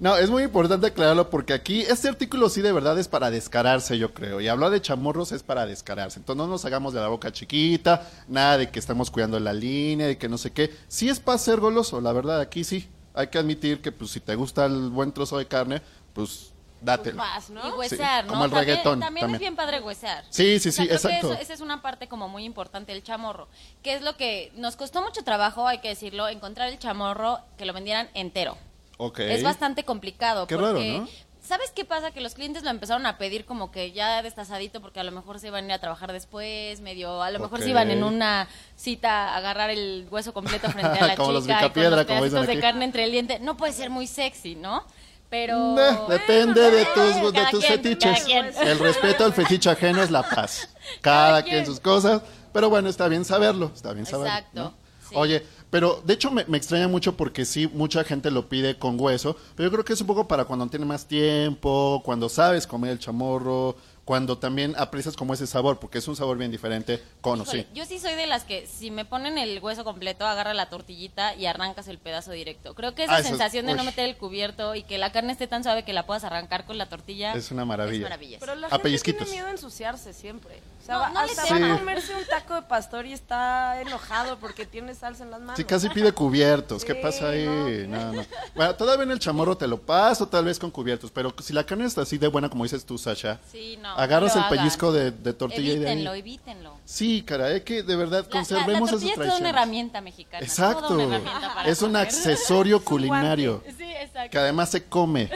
No, 0.00 0.16
es 0.16 0.30
muy 0.30 0.42
importante 0.42 0.86
aclararlo 0.88 1.30
porque 1.30 1.52
aquí 1.52 1.82
este 1.82 2.08
artículo 2.08 2.48
sí 2.48 2.60
de 2.60 2.72
verdad 2.72 2.98
es 2.98 3.08
para 3.08 3.30
descararse, 3.30 3.98
yo 3.98 4.12
creo. 4.12 4.40
Y 4.40 4.48
hablar 4.48 4.70
de 4.70 4.80
chamorros 4.80 5.32
es 5.32 5.42
para 5.42 5.64
descararse. 5.66 6.18
Entonces 6.18 6.38
no 6.44 6.50
nos 6.50 6.64
hagamos 6.64 6.92
de 6.92 7.00
la 7.00 7.08
boca 7.08 7.32
chiquita, 7.32 8.02
nada 8.28 8.58
de 8.58 8.70
que 8.70 8.78
estamos 8.78 9.10
cuidando 9.10 9.38
la 9.38 9.52
línea, 9.52 10.06
de 10.06 10.18
que 10.18 10.28
no 10.28 10.38
sé 10.38 10.50
qué. 10.52 10.74
Sí 10.88 11.08
es 11.08 11.20
para 11.20 11.38
ser 11.38 11.60
goloso, 11.60 12.00
la 12.00 12.12
verdad, 12.12 12.40
aquí 12.40 12.64
sí. 12.64 12.88
Hay 13.16 13.26
que 13.28 13.38
admitir 13.38 13.80
que 13.82 13.90
pues 13.90 14.10
si 14.12 14.20
te 14.20 14.34
gusta 14.36 14.66
el 14.66 14.90
buen 14.90 15.10
trozo 15.12 15.38
de 15.38 15.46
carne, 15.46 15.82
pues 16.12 16.52
dátelo. 16.80 17.20
¿no? 17.50 17.68
Y 17.68 17.72
huesear, 17.72 18.22
Sí, 18.24 18.26
¿no? 18.28 18.32
como 18.34 18.44
el 18.44 18.50
también, 18.50 18.68
reggaetón, 18.68 19.00
También, 19.00 19.22
también. 19.22 19.34
es 19.36 19.40
bien 19.40 19.56
padre 19.56 19.80
huesear. 19.80 20.24
Sí, 20.30 20.60
sí, 20.60 20.68
O 20.68 20.72
sea, 20.72 20.84
sí, 20.84 20.88
creo 20.88 20.88
que 20.88 20.94
exacto. 21.08 21.32
eso- 21.32 21.42
esa 21.42 21.54
es 21.54 21.60
una 21.60 21.80
parte 21.82 22.06
como 22.08 22.28
muy 22.28 22.44
importante 22.44 22.92
del 22.92 23.02
chamorro, 23.02 23.48
que 23.82 23.94
es 23.94 24.02
lo 24.02 24.16
que 24.16 24.52
nos 24.54 24.76
costó 24.76 25.02
mucho 25.02 25.24
trabajo, 25.24 25.66
hay 25.66 25.78
que 25.78 25.88
decirlo, 25.88 26.28
encontrar 26.28 26.68
el 26.68 26.78
chamorro 26.78 27.40
que 27.56 27.64
lo 27.64 27.72
vendieran 27.72 28.08
entero. 28.14 28.56
Ok. 28.98 29.18
Es 29.20 29.42
bastante 29.42 29.84
complicado. 29.84 30.46
Qué 30.46 30.54
porque 30.56 30.66
raro, 30.92 31.00
¿no? 31.00 31.08
¿Sabes 31.46 31.70
qué 31.70 31.84
pasa? 31.84 32.10
Que 32.10 32.20
los 32.20 32.34
clientes 32.34 32.64
lo 32.64 32.70
empezaron 32.70 33.06
a 33.06 33.18
pedir 33.18 33.44
como 33.44 33.70
que 33.70 33.92
ya 33.92 34.20
destazadito 34.22 34.80
porque 34.80 34.98
a 34.98 35.04
lo 35.04 35.12
mejor 35.12 35.38
se 35.38 35.46
iban 35.46 35.64
a 35.64 35.66
ir 35.68 35.72
a 35.74 35.78
trabajar 35.78 36.12
después, 36.12 36.80
medio, 36.80 37.22
a 37.22 37.30
lo 37.30 37.38
mejor 37.38 37.62
se 37.62 37.70
iban 37.70 37.90
en 37.90 38.02
una 38.02 38.48
cita 38.74 39.28
a 39.28 39.36
agarrar 39.36 39.70
el 39.70 40.08
hueso 40.10 40.34
completo 40.34 40.68
frente 40.70 40.98
a 40.98 41.06
la 41.06 41.16
Como 41.16 41.32
los 41.32 41.44
chica 41.44 41.66
y 41.66 41.70
con 41.70 41.90
los 41.90 42.06
como 42.06 42.24
dicen 42.24 42.46
de 42.46 42.60
carne 42.60 42.84
entre 42.84 43.04
el 43.04 43.12
diente. 43.12 43.38
No 43.38 43.56
puede 43.56 43.72
ser 43.72 43.90
muy 43.90 44.08
sexy, 44.08 44.56
¿no? 44.56 44.84
Pero... 45.30 45.74
Nah, 45.74 46.08
depende 46.08 46.70
de 46.70 46.84
tus, 46.86 47.32
de 47.32 47.46
tus 47.50 47.64
quien, 47.64 47.72
fetiches. 47.80 48.26
El 48.60 48.78
respeto 48.80 49.24
al 49.24 49.32
fetiche 49.32 49.70
ajeno 49.70 50.02
es 50.02 50.10
la 50.10 50.28
paz. 50.28 50.68
Cada 51.00 51.28
Cada 51.28 51.42
quien 51.42 51.54
quien. 51.56 51.66
sus 51.66 51.78
cosas. 51.78 52.22
Pero 52.52 52.70
bueno, 52.70 52.88
está 52.88 53.06
bien 53.06 53.24
saberlo. 53.24 53.70
Está 53.74 53.92
bien 53.92 54.06
saberlo. 54.06 54.28
Exacto, 54.28 54.60
¿no? 54.60 54.74
sí. 55.08 55.14
Oye, 55.16 55.46
pero 55.70 56.02
de 56.04 56.14
hecho 56.14 56.30
me, 56.30 56.44
me 56.46 56.56
extraña 56.56 56.88
mucho 56.88 57.16
porque 57.16 57.44
sí, 57.44 57.68
mucha 57.72 58.04
gente 58.04 58.30
lo 58.30 58.48
pide 58.48 58.78
con 58.78 59.00
hueso. 59.00 59.36
Pero 59.54 59.68
yo 59.68 59.72
creo 59.72 59.84
que 59.84 59.92
es 59.92 60.00
un 60.00 60.06
poco 60.06 60.28
para 60.28 60.44
cuando 60.44 60.66
tiene 60.68 60.86
más 60.86 61.06
tiempo, 61.06 62.02
cuando 62.04 62.28
sabes 62.28 62.66
comer 62.66 62.92
el 62.92 62.98
chamorro, 62.98 63.76
cuando 64.06 64.38
también 64.38 64.74
aprecias 64.78 65.16
como 65.16 65.34
ese 65.34 65.46
sabor, 65.48 65.78
porque 65.80 65.98
es 65.98 66.06
un 66.06 66.14
sabor 66.16 66.38
bien 66.38 66.50
diferente 66.52 67.02
con 67.20 67.40
o 67.40 67.44
sí. 67.44 67.66
Yo 67.74 67.84
sí 67.84 67.98
soy 67.98 68.14
de 68.14 68.26
las 68.28 68.44
que 68.44 68.64
si 68.66 68.90
me 68.92 69.04
ponen 69.04 69.36
el 69.36 69.58
hueso 69.60 69.82
completo, 69.82 70.24
agarra 70.24 70.54
la 70.54 70.70
tortillita 70.70 71.34
y 71.34 71.46
arrancas 71.46 71.88
el 71.88 71.98
pedazo 71.98 72.30
directo. 72.30 72.74
Creo 72.76 72.94
que 72.94 73.02
esa 73.02 73.16
Ah, 73.16 73.18
eso 73.18 73.24
es- 73.24 73.28
sensación 73.30 73.66
de 73.66 73.74
no 73.74 73.80
uy. 73.82 73.86
meter 73.86 74.04
el 74.08 74.16
cubierto 74.16 74.76
y 74.76 74.84
que 74.84 74.96
la 74.96 75.10
carne 75.10 75.32
esté 75.32 75.48
tan 75.48 75.64
suave 75.64 75.84
que 75.84 75.92
la 75.92 76.06
puedas 76.06 76.22
arrancar 76.22 76.64
con 76.66 76.78
la 76.78 76.88
tortilla 76.88 77.34
Es 77.34 77.50
una 77.50 77.64
maravilla. 77.64 77.96
Es 77.96 78.02
maravilloso. 78.04 78.40
Pero 78.46 78.54
la 78.54 78.68
A 78.68 78.70
gente 78.70 78.82
pellizquitos. 78.84 79.24
tiene 79.24 79.32
miedo 79.32 79.48
a 79.48 79.50
ensuciarse 79.50 80.12
siempre. 80.12 80.60
O 80.82 80.86
sea, 80.86 80.94
No, 80.98 81.08
no 81.08 81.24
le 81.26 81.32
hasta 81.32 81.42
temas. 81.44 81.70
va 81.70 81.74
a 81.74 81.78
comerse 81.80 82.14
un 82.14 82.24
taco 82.26 82.54
de 82.54 82.62
pastor 82.62 83.06
y 83.06 83.12
está 83.12 83.80
enojado 83.80 84.38
porque 84.38 84.66
tiene 84.66 84.94
salsa 84.94 85.24
en 85.24 85.32
las 85.32 85.40
manos. 85.40 85.56
Sí, 85.56 85.64
casi 85.64 85.88
pide 85.88 86.12
cubiertos. 86.12 86.84
¿Qué 86.84 86.92
Sí, 86.94 86.98
pasa 87.02 87.30
ahí? 87.30 87.44
no. 87.88 87.96
No, 87.98 88.12
no. 88.12 88.26
Bueno, 88.54 88.72
todavía 88.76 89.02
en 89.02 89.10
el 89.10 89.18
chamorro 89.18 89.56
te 89.56 89.66
lo 89.66 89.80
paso, 89.80 90.28
tal 90.28 90.44
vez 90.44 90.60
con 90.60 90.70
cubiertos. 90.70 91.10
Pero 91.10 91.34
si 91.42 91.52
la 91.52 91.66
carne 91.66 91.86
está 91.86 92.02
así 92.02 92.18
de 92.18 92.28
buena, 92.28 92.48
como 92.48 92.62
dices 92.62 92.86
tú, 92.86 92.98
Sasha, 92.98 93.40
Sí, 93.50 93.76
no, 93.82 93.95
agarras 93.96 94.36
el 94.36 94.44
pellizco 94.48 94.92
de, 94.92 95.10
de 95.10 95.32
tortilla 95.32 95.72
y 95.72 95.78
de 95.78 95.86
Evítenlo, 95.92 96.10
ahí. 96.12 96.20
evítenlo. 96.20 96.76
Sí, 96.84 97.22
caray, 97.22 97.62
que 97.62 97.82
de 97.82 97.96
verdad 97.96 98.18
La, 98.20 98.22
la, 98.24 98.28
conservemos 98.30 98.90
la 98.92 98.98
tortilla 98.98 99.12
esas 99.14 99.34
es 99.34 99.40
una 99.40 99.48
herramienta 99.50 100.00
mexicana. 100.00 100.44
Exacto. 100.44 100.88
toda 100.88 101.06
una 101.06 101.16
herramienta 101.16 101.54
para 101.54 101.68
Es 101.68 101.82
un 101.82 101.96
accesorio 101.96 102.80
culinario. 102.84 103.62
Sí, 103.76 103.84
exacto. 103.84 104.30
Que 104.30 104.38
además 104.38 104.70
se 104.70 104.84
come. 104.84 105.30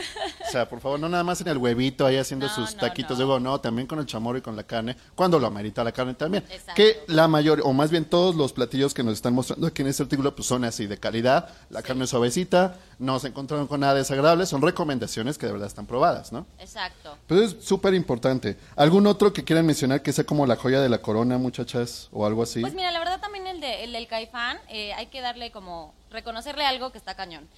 O 0.49 0.51
sea, 0.53 0.69
por 0.69 0.81
favor, 0.81 0.99
no 1.01 1.09
nada 1.09 1.25
más 1.25 1.41
en 1.41 1.49
el 1.49 1.59
huevito 1.59 2.07
ahí 2.07 2.17
haciendo 2.17 2.47
No, 2.47 2.55
sus 2.55 2.77
taquitos 2.77 3.13
no. 3.13 3.17
de 3.19 3.25
huevo, 3.25 3.41
no, 3.41 3.61
también 3.61 3.87
con 3.87 3.99
el 3.99 4.07
chamorro 4.07 4.39
y 4.39 4.43
con 4.43 4.57
la 4.57 4.63
carne, 4.65 4.97
cuando 5.15 5.39
lo 5.39 5.47
amerita 5.47 5.83
la 5.85 5.93
carne 5.93 6.15
también. 6.15 6.45
Exacto. 6.51 6.73
Que 6.75 7.03
la 7.07 7.29
mayor, 7.29 7.63
o 7.65 7.73
más 7.73 7.91
bien 7.91 8.05
todos 8.05 8.35
los 8.37 8.53
platillos 8.53 8.93
que 8.95 9.03
nos 9.03 9.15
están 9.15 9.35
mostrando 9.35 9.67
aquí 9.67 9.83
en 9.83 9.89
este 9.89 10.03
artículo, 10.03 10.35
pues 10.35 10.47
son 10.49 10.65
así 10.65 10.87
de 10.87 10.99
calidad, 10.99 11.49
la 11.71 11.83
carne 11.83 12.05
es 12.05 12.11
suavecita, 12.11 12.77
no 13.01 13.19
se 13.19 13.29
encontraron 13.29 13.67
con 13.67 13.81
nada 13.81 13.95
desagradable, 13.95 14.45
son 14.45 14.61
recomendaciones 14.61 15.39
que 15.39 15.47
de 15.47 15.53
verdad 15.53 15.67
están 15.67 15.87
probadas, 15.87 16.33
¿no? 16.33 16.47
Exacto. 16.59 17.17
Pero 17.27 17.43
es 17.43 17.57
súper 17.61 17.95
importante. 17.95 18.59
¿Algún 18.77 19.07
otro 19.07 19.33
que 19.33 19.43
quieran 19.43 19.65
mencionar 19.65 20.03
que 20.03 20.13
sea 20.13 20.25
como 20.25 20.47
la 20.47 20.55
joya 20.55 20.81
de 20.81 20.89
la 20.91 21.01
corona, 21.01 21.39
muchachas, 21.39 22.09
o 22.13 22.27
algo 22.27 22.43
así? 22.43 22.61
Pues 22.61 22.75
mira, 22.75 22.91
la 22.91 22.99
verdad 22.99 23.19
también 23.19 23.47
el, 23.47 23.61
de, 23.61 23.85
el 23.85 23.93
del 23.93 24.07
caifán, 24.07 24.59
eh, 24.69 24.93
hay 24.93 25.07
que 25.07 25.23
darle 25.23 25.51
como, 25.51 25.95
reconocerle 26.11 26.67
algo 26.67 26.93
que 26.93 26.99
está 26.99 27.15
cañón. 27.15 27.49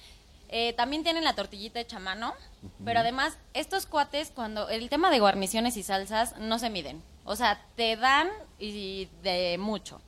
Eh, 0.47 0.71
también 0.73 1.03
tienen 1.03 1.25
la 1.25 1.33
tortillita 1.33 1.79
hecha 1.79 1.97
a 1.97 1.99
mano, 1.99 2.33
pero 2.85 3.01
además 3.01 3.37
estos 3.53 3.85
cuates, 3.85 4.31
cuando 4.33 4.69
el 4.69 4.87
tema 4.87 5.11
de 5.11 5.19
guarniciones 5.19 5.75
y 5.75 5.83
salsas 5.83 6.37
no 6.39 6.57
se 6.57 6.69
miden. 6.69 7.01
O 7.25 7.35
sea, 7.35 7.59
te 7.75 7.97
dan 7.97 8.29
y 8.59 9.09
de 9.23 9.57
mucho. 9.59 9.99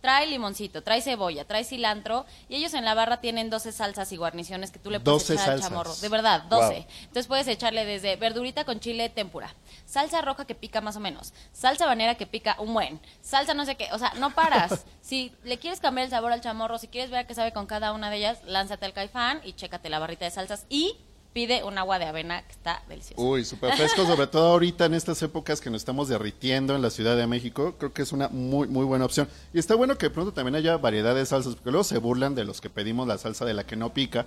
Trae 0.00 0.26
limoncito, 0.26 0.82
trae 0.82 1.02
cebolla, 1.02 1.44
trae 1.44 1.64
cilantro 1.64 2.26
y 2.48 2.56
ellos 2.56 2.74
en 2.74 2.84
la 2.84 2.94
barra 2.94 3.20
tienen 3.20 3.50
12 3.50 3.72
salsas 3.72 4.10
y 4.12 4.16
guarniciones 4.16 4.70
que 4.70 4.78
tú 4.78 4.90
le 4.90 5.00
puedes 5.00 5.28
12 5.28 5.34
echar 5.34 5.50
al 5.50 5.60
chamorro. 5.60 5.94
De 5.94 6.08
verdad, 6.08 6.44
12. 6.44 6.66
Wow. 6.66 6.86
Entonces 7.00 7.26
puedes 7.26 7.48
echarle 7.48 7.84
desde 7.84 8.16
verdurita 8.16 8.64
con 8.64 8.80
chile 8.80 9.08
tempura, 9.08 9.54
salsa 9.84 10.22
roja 10.22 10.46
que 10.46 10.54
pica 10.54 10.80
más 10.80 10.96
o 10.96 11.00
menos, 11.00 11.32
salsa 11.52 11.86
banera 11.86 12.14
que 12.14 12.26
pica 12.26 12.56
un 12.58 12.72
buen, 12.72 13.00
salsa 13.20 13.54
no 13.54 13.64
sé 13.64 13.76
qué, 13.76 13.88
o 13.92 13.98
sea, 13.98 14.12
no 14.18 14.34
paras. 14.34 14.84
si 15.00 15.32
le 15.44 15.58
quieres 15.58 15.80
cambiar 15.80 16.06
el 16.06 16.10
sabor 16.10 16.32
al 16.32 16.40
chamorro, 16.40 16.78
si 16.78 16.88
quieres 16.88 17.10
ver 17.10 17.26
qué 17.26 17.34
sabe 17.34 17.52
con 17.52 17.66
cada 17.66 17.92
una 17.92 18.10
de 18.10 18.16
ellas, 18.16 18.38
lánzate 18.44 18.86
al 18.86 18.92
caifán 18.92 19.40
y 19.44 19.52
chécate 19.52 19.90
la 19.90 19.98
barrita 19.98 20.24
de 20.24 20.30
salsas 20.30 20.66
y 20.68 20.96
pide 21.32 21.62
un 21.62 21.78
agua 21.78 21.98
de 21.98 22.06
avena 22.06 22.42
que 22.42 22.52
está 22.52 22.82
deliciosa. 22.88 23.22
Uy, 23.22 23.44
súper 23.44 23.74
fresco, 23.76 24.04
sobre 24.04 24.26
todo 24.26 24.48
ahorita 24.48 24.86
en 24.86 24.94
estas 24.94 25.22
épocas 25.22 25.60
que 25.60 25.70
nos 25.70 25.82
estamos 25.82 26.08
derritiendo 26.08 26.74
en 26.74 26.82
la 26.82 26.90
Ciudad 26.90 27.16
de 27.16 27.26
México, 27.26 27.74
creo 27.78 27.92
que 27.92 28.02
es 28.02 28.12
una 28.12 28.28
muy, 28.28 28.66
muy 28.66 28.84
buena 28.84 29.04
opción. 29.04 29.28
Y 29.52 29.58
está 29.58 29.74
bueno 29.74 29.96
que 29.96 30.06
de 30.06 30.10
pronto 30.10 30.32
también 30.32 30.56
haya 30.56 30.76
variedad 30.76 31.14
de 31.14 31.24
salsas, 31.24 31.54
porque 31.54 31.70
luego 31.70 31.84
se 31.84 31.98
burlan 31.98 32.34
de 32.34 32.44
los 32.44 32.60
que 32.60 32.70
pedimos 32.70 33.06
la 33.06 33.18
salsa 33.18 33.44
de 33.44 33.54
la 33.54 33.64
que 33.64 33.76
no 33.76 33.94
pica, 33.94 34.26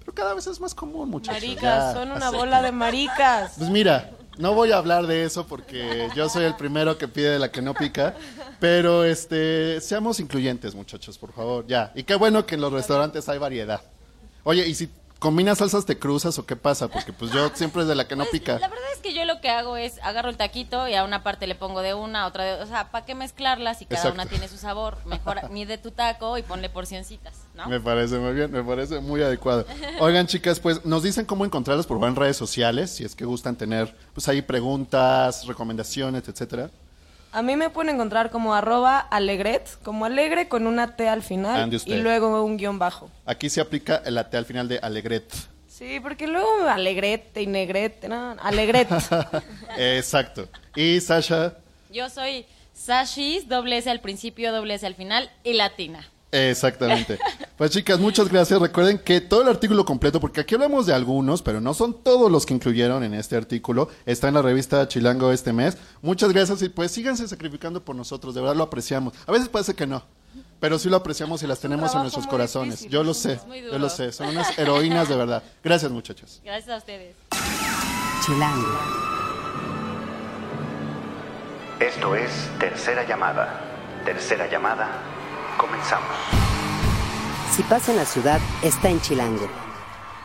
pero 0.00 0.14
cada 0.14 0.34
vez 0.34 0.46
es 0.46 0.58
más 0.58 0.74
común, 0.74 1.10
muchachos. 1.10 1.42
Maricas, 1.42 1.62
ya. 1.62 1.92
son 1.92 2.12
una 2.12 2.30
bola 2.30 2.62
de 2.62 2.72
maricas. 2.72 3.54
Pues 3.58 3.68
mira, 3.68 4.10
no 4.38 4.54
voy 4.54 4.72
a 4.72 4.78
hablar 4.78 5.06
de 5.06 5.24
eso 5.24 5.46
porque 5.46 6.08
yo 6.16 6.30
soy 6.30 6.44
el 6.44 6.56
primero 6.56 6.96
que 6.96 7.08
pide 7.08 7.30
de 7.30 7.38
la 7.38 7.50
que 7.50 7.60
no 7.60 7.74
pica, 7.74 8.14
pero 8.58 9.04
este, 9.04 9.80
seamos 9.82 10.18
incluyentes, 10.18 10.74
muchachos, 10.74 11.18
por 11.18 11.32
favor, 11.32 11.66
ya. 11.66 11.92
Y 11.94 12.04
qué 12.04 12.14
bueno 12.14 12.46
que 12.46 12.54
en 12.54 12.62
los 12.62 12.72
restaurantes 12.72 13.28
hay 13.28 13.36
variedad. 13.36 13.82
Oye, 14.44 14.66
¿y 14.66 14.74
si 14.74 14.88
combinas 15.18 15.58
salsas 15.58 15.84
te 15.86 15.98
cruzas 15.98 16.38
o 16.38 16.46
qué 16.46 16.56
pasa? 16.56 16.88
Porque 16.88 17.12
pues 17.12 17.30
yo 17.32 17.50
siempre 17.54 17.82
es 17.82 17.88
de 17.88 17.94
la 17.94 18.06
que 18.06 18.16
no 18.16 18.24
Pues, 18.24 18.30
pica. 18.40 18.58
La 18.58 18.68
verdad 18.68 18.84
es 18.94 19.00
que 19.00 19.14
yo 19.14 19.24
lo 19.24 19.40
que 19.40 19.50
hago 19.50 19.76
es 19.76 19.98
agarro 20.02 20.30
el 20.30 20.36
taquito 20.36 20.86
y 20.88 20.94
a 20.94 21.04
una 21.04 21.22
parte 21.22 21.46
le 21.46 21.54
pongo 21.54 21.80
de 21.82 21.94
una, 21.94 22.22
a 22.22 22.26
otra 22.26 22.44
de 22.44 22.62
O 22.62 22.66
sea, 22.66 22.90
¿para 22.90 23.04
qué 23.04 23.14
mezclarlas 23.14 23.78
si 23.78 23.86
cada 23.86 24.00
Exacto. 24.00 24.14
una 24.20 24.26
tiene 24.26 24.48
su 24.48 24.56
sabor? 24.56 24.98
Mejor 25.06 25.48
mide 25.50 25.78
tu 25.78 25.90
taco 25.90 26.38
y 26.38 26.42
ponle 26.42 26.68
porcioncitas, 26.68 27.34
¿no? 27.54 27.66
Me 27.68 27.80
parece 27.80 28.18
muy 28.18 28.32
bien, 28.32 28.50
me 28.52 28.62
parece 28.62 29.00
muy 29.00 29.22
adecuado. 29.22 29.66
Oigan, 30.00 30.26
chicas, 30.26 30.60
pues 30.60 30.84
nos 30.84 31.02
dicen 31.02 31.26
cómo 31.26 31.44
encontrarlos 31.44 31.86
por 31.86 31.98
en 32.06 32.16
redes 32.16 32.36
sociales, 32.36 32.90
si 32.90 33.04
es 33.04 33.14
que 33.14 33.24
gustan 33.24 33.56
tener 33.56 33.94
pues 34.14 34.28
ahí 34.28 34.40
preguntas, 34.42 35.46
recomendaciones, 35.46 36.28
etcétera. 36.28 36.70
A 37.38 37.42
mí 37.42 37.54
me 37.54 37.70
pueden 37.70 37.94
encontrar 37.94 38.30
como 38.32 38.52
arroba 38.52 38.98
alegret, 38.98 39.78
como 39.84 40.06
alegre 40.06 40.48
con 40.48 40.66
una 40.66 40.96
T 40.96 41.08
al 41.08 41.22
final 41.22 41.72
y 41.72 41.94
luego 41.94 42.42
un 42.42 42.56
guion 42.56 42.80
bajo. 42.80 43.12
Aquí 43.26 43.48
se 43.48 43.60
aplica 43.60 44.02
el 44.04 44.20
T 44.28 44.36
al 44.36 44.44
final 44.44 44.66
de 44.66 44.80
Alegret. 44.80 45.32
Sí, 45.68 46.00
porque 46.02 46.26
luego 46.26 46.66
alegrete 46.68 47.40
y 47.42 47.46
negrete, 47.46 48.08
no, 48.08 48.34
alegret. 48.42 48.88
Exacto. 49.78 50.48
Y 50.74 51.00
Sasha, 51.00 51.54
Yo 51.92 52.10
soy 52.10 52.44
Sashis, 52.74 53.48
doble 53.48 53.78
S 53.78 53.88
al 53.88 54.00
principio, 54.00 54.50
doble 54.50 54.74
S 54.74 54.84
al 54.84 54.96
final 54.96 55.30
y 55.44 55.52
latina. 55.52 56.08
Exactamente. 56.32 57.20
Pues 57.58 57.72
chicas, 57.72 57.98
muchas 57.98 58.28
gracias. 58.28 58.60
Recuerden 58.60 59.00
que 59.00 59.20
todo 59.20 59.42
el 59.42 59.48
artículo 59.48 59.84
completo, 59.84 60.20
porque 60.20 60.40
aquí 60.40 60.54
hablamos 60.54 60.86
de 60.86 60.94
algunos, 60.94 61.42
pero 61.42 61.60
no 61.60 61.74
son 61.74 61.92
todos 62.04 62.30
los 62.30 62.46
que 62.46 62.54
incluyeron 62.54 63.02
en 63.02 63.14
este 63.14 63.34
artículo, 63.34 63.88
está 64.06 64.28
en 64.28 64.34
la 64.34 64.42
revista 64.42 64.86
Chilango 64.86 65.32
este 65.32 65.52
mes. 65.52 65.76
Muchas 66.00 66.32
gracias 66.32 66.62
y 66.62 66.68
pues 66.68 66.92
síganse 66.92 67.26
sacrificando 67.26 67.84
por 67.84 67.96
nosotros, 67.96 68.32
de 68.36 68.42
verdad 68.42 68.54
lo 68.54 68.62
apreciamos. 68.62 69.12
A 69.26 69.32
veces 69.32 69.48
parece 69.48 69.74
que 69.74 69.88
no, 69.88 70.04
pero 70.60 70.78
sí 70.78 70.88
lo 70.88 70.98
apreciamos 70.98 71.42
y 71.42 71.48
las 71.48 71.58
tenemos 71.58 71.92
en 71.96 72.02
nuestros 72.02 72.28
corazones. 72.28 72.74
difícil. 72.74 72.92
Yo 72.92 73.02
lo 73.02 73.12
sé, 73.12 73.40
yo 73.72 73.78
lo 73.80 73.88
sé. 73.88 74.12
Son 74.12 74.28
unas 74.28 74.56
heroínas 74.56 75.08
de 75.08 75.16
verdad. 75.16 75.42
Gracias 75.64 75.90
muchachos. 75.90 76.40
Gracias 76.44 76.70
a 76.70 76.76
ustedes. 76.76 77.16
Chilango. 78.24 78.68
Esto 81.80 82.14
es 82.14 82.30
Tercera 82.60 83.04
Llamada. 83.04 83.60
Tercera 84.04 84.48
Llamada. 84.48 85.02
Comenzamos. 85.58 86.67
Si 87.54 87.62
pasa 87.64 87.90
en 87.92 87.98
la 87.98 88.04
ciudad, 88.04 88.40
está 88.62 88.88
en 88.88 89.00
Chilango. 89.00 89.48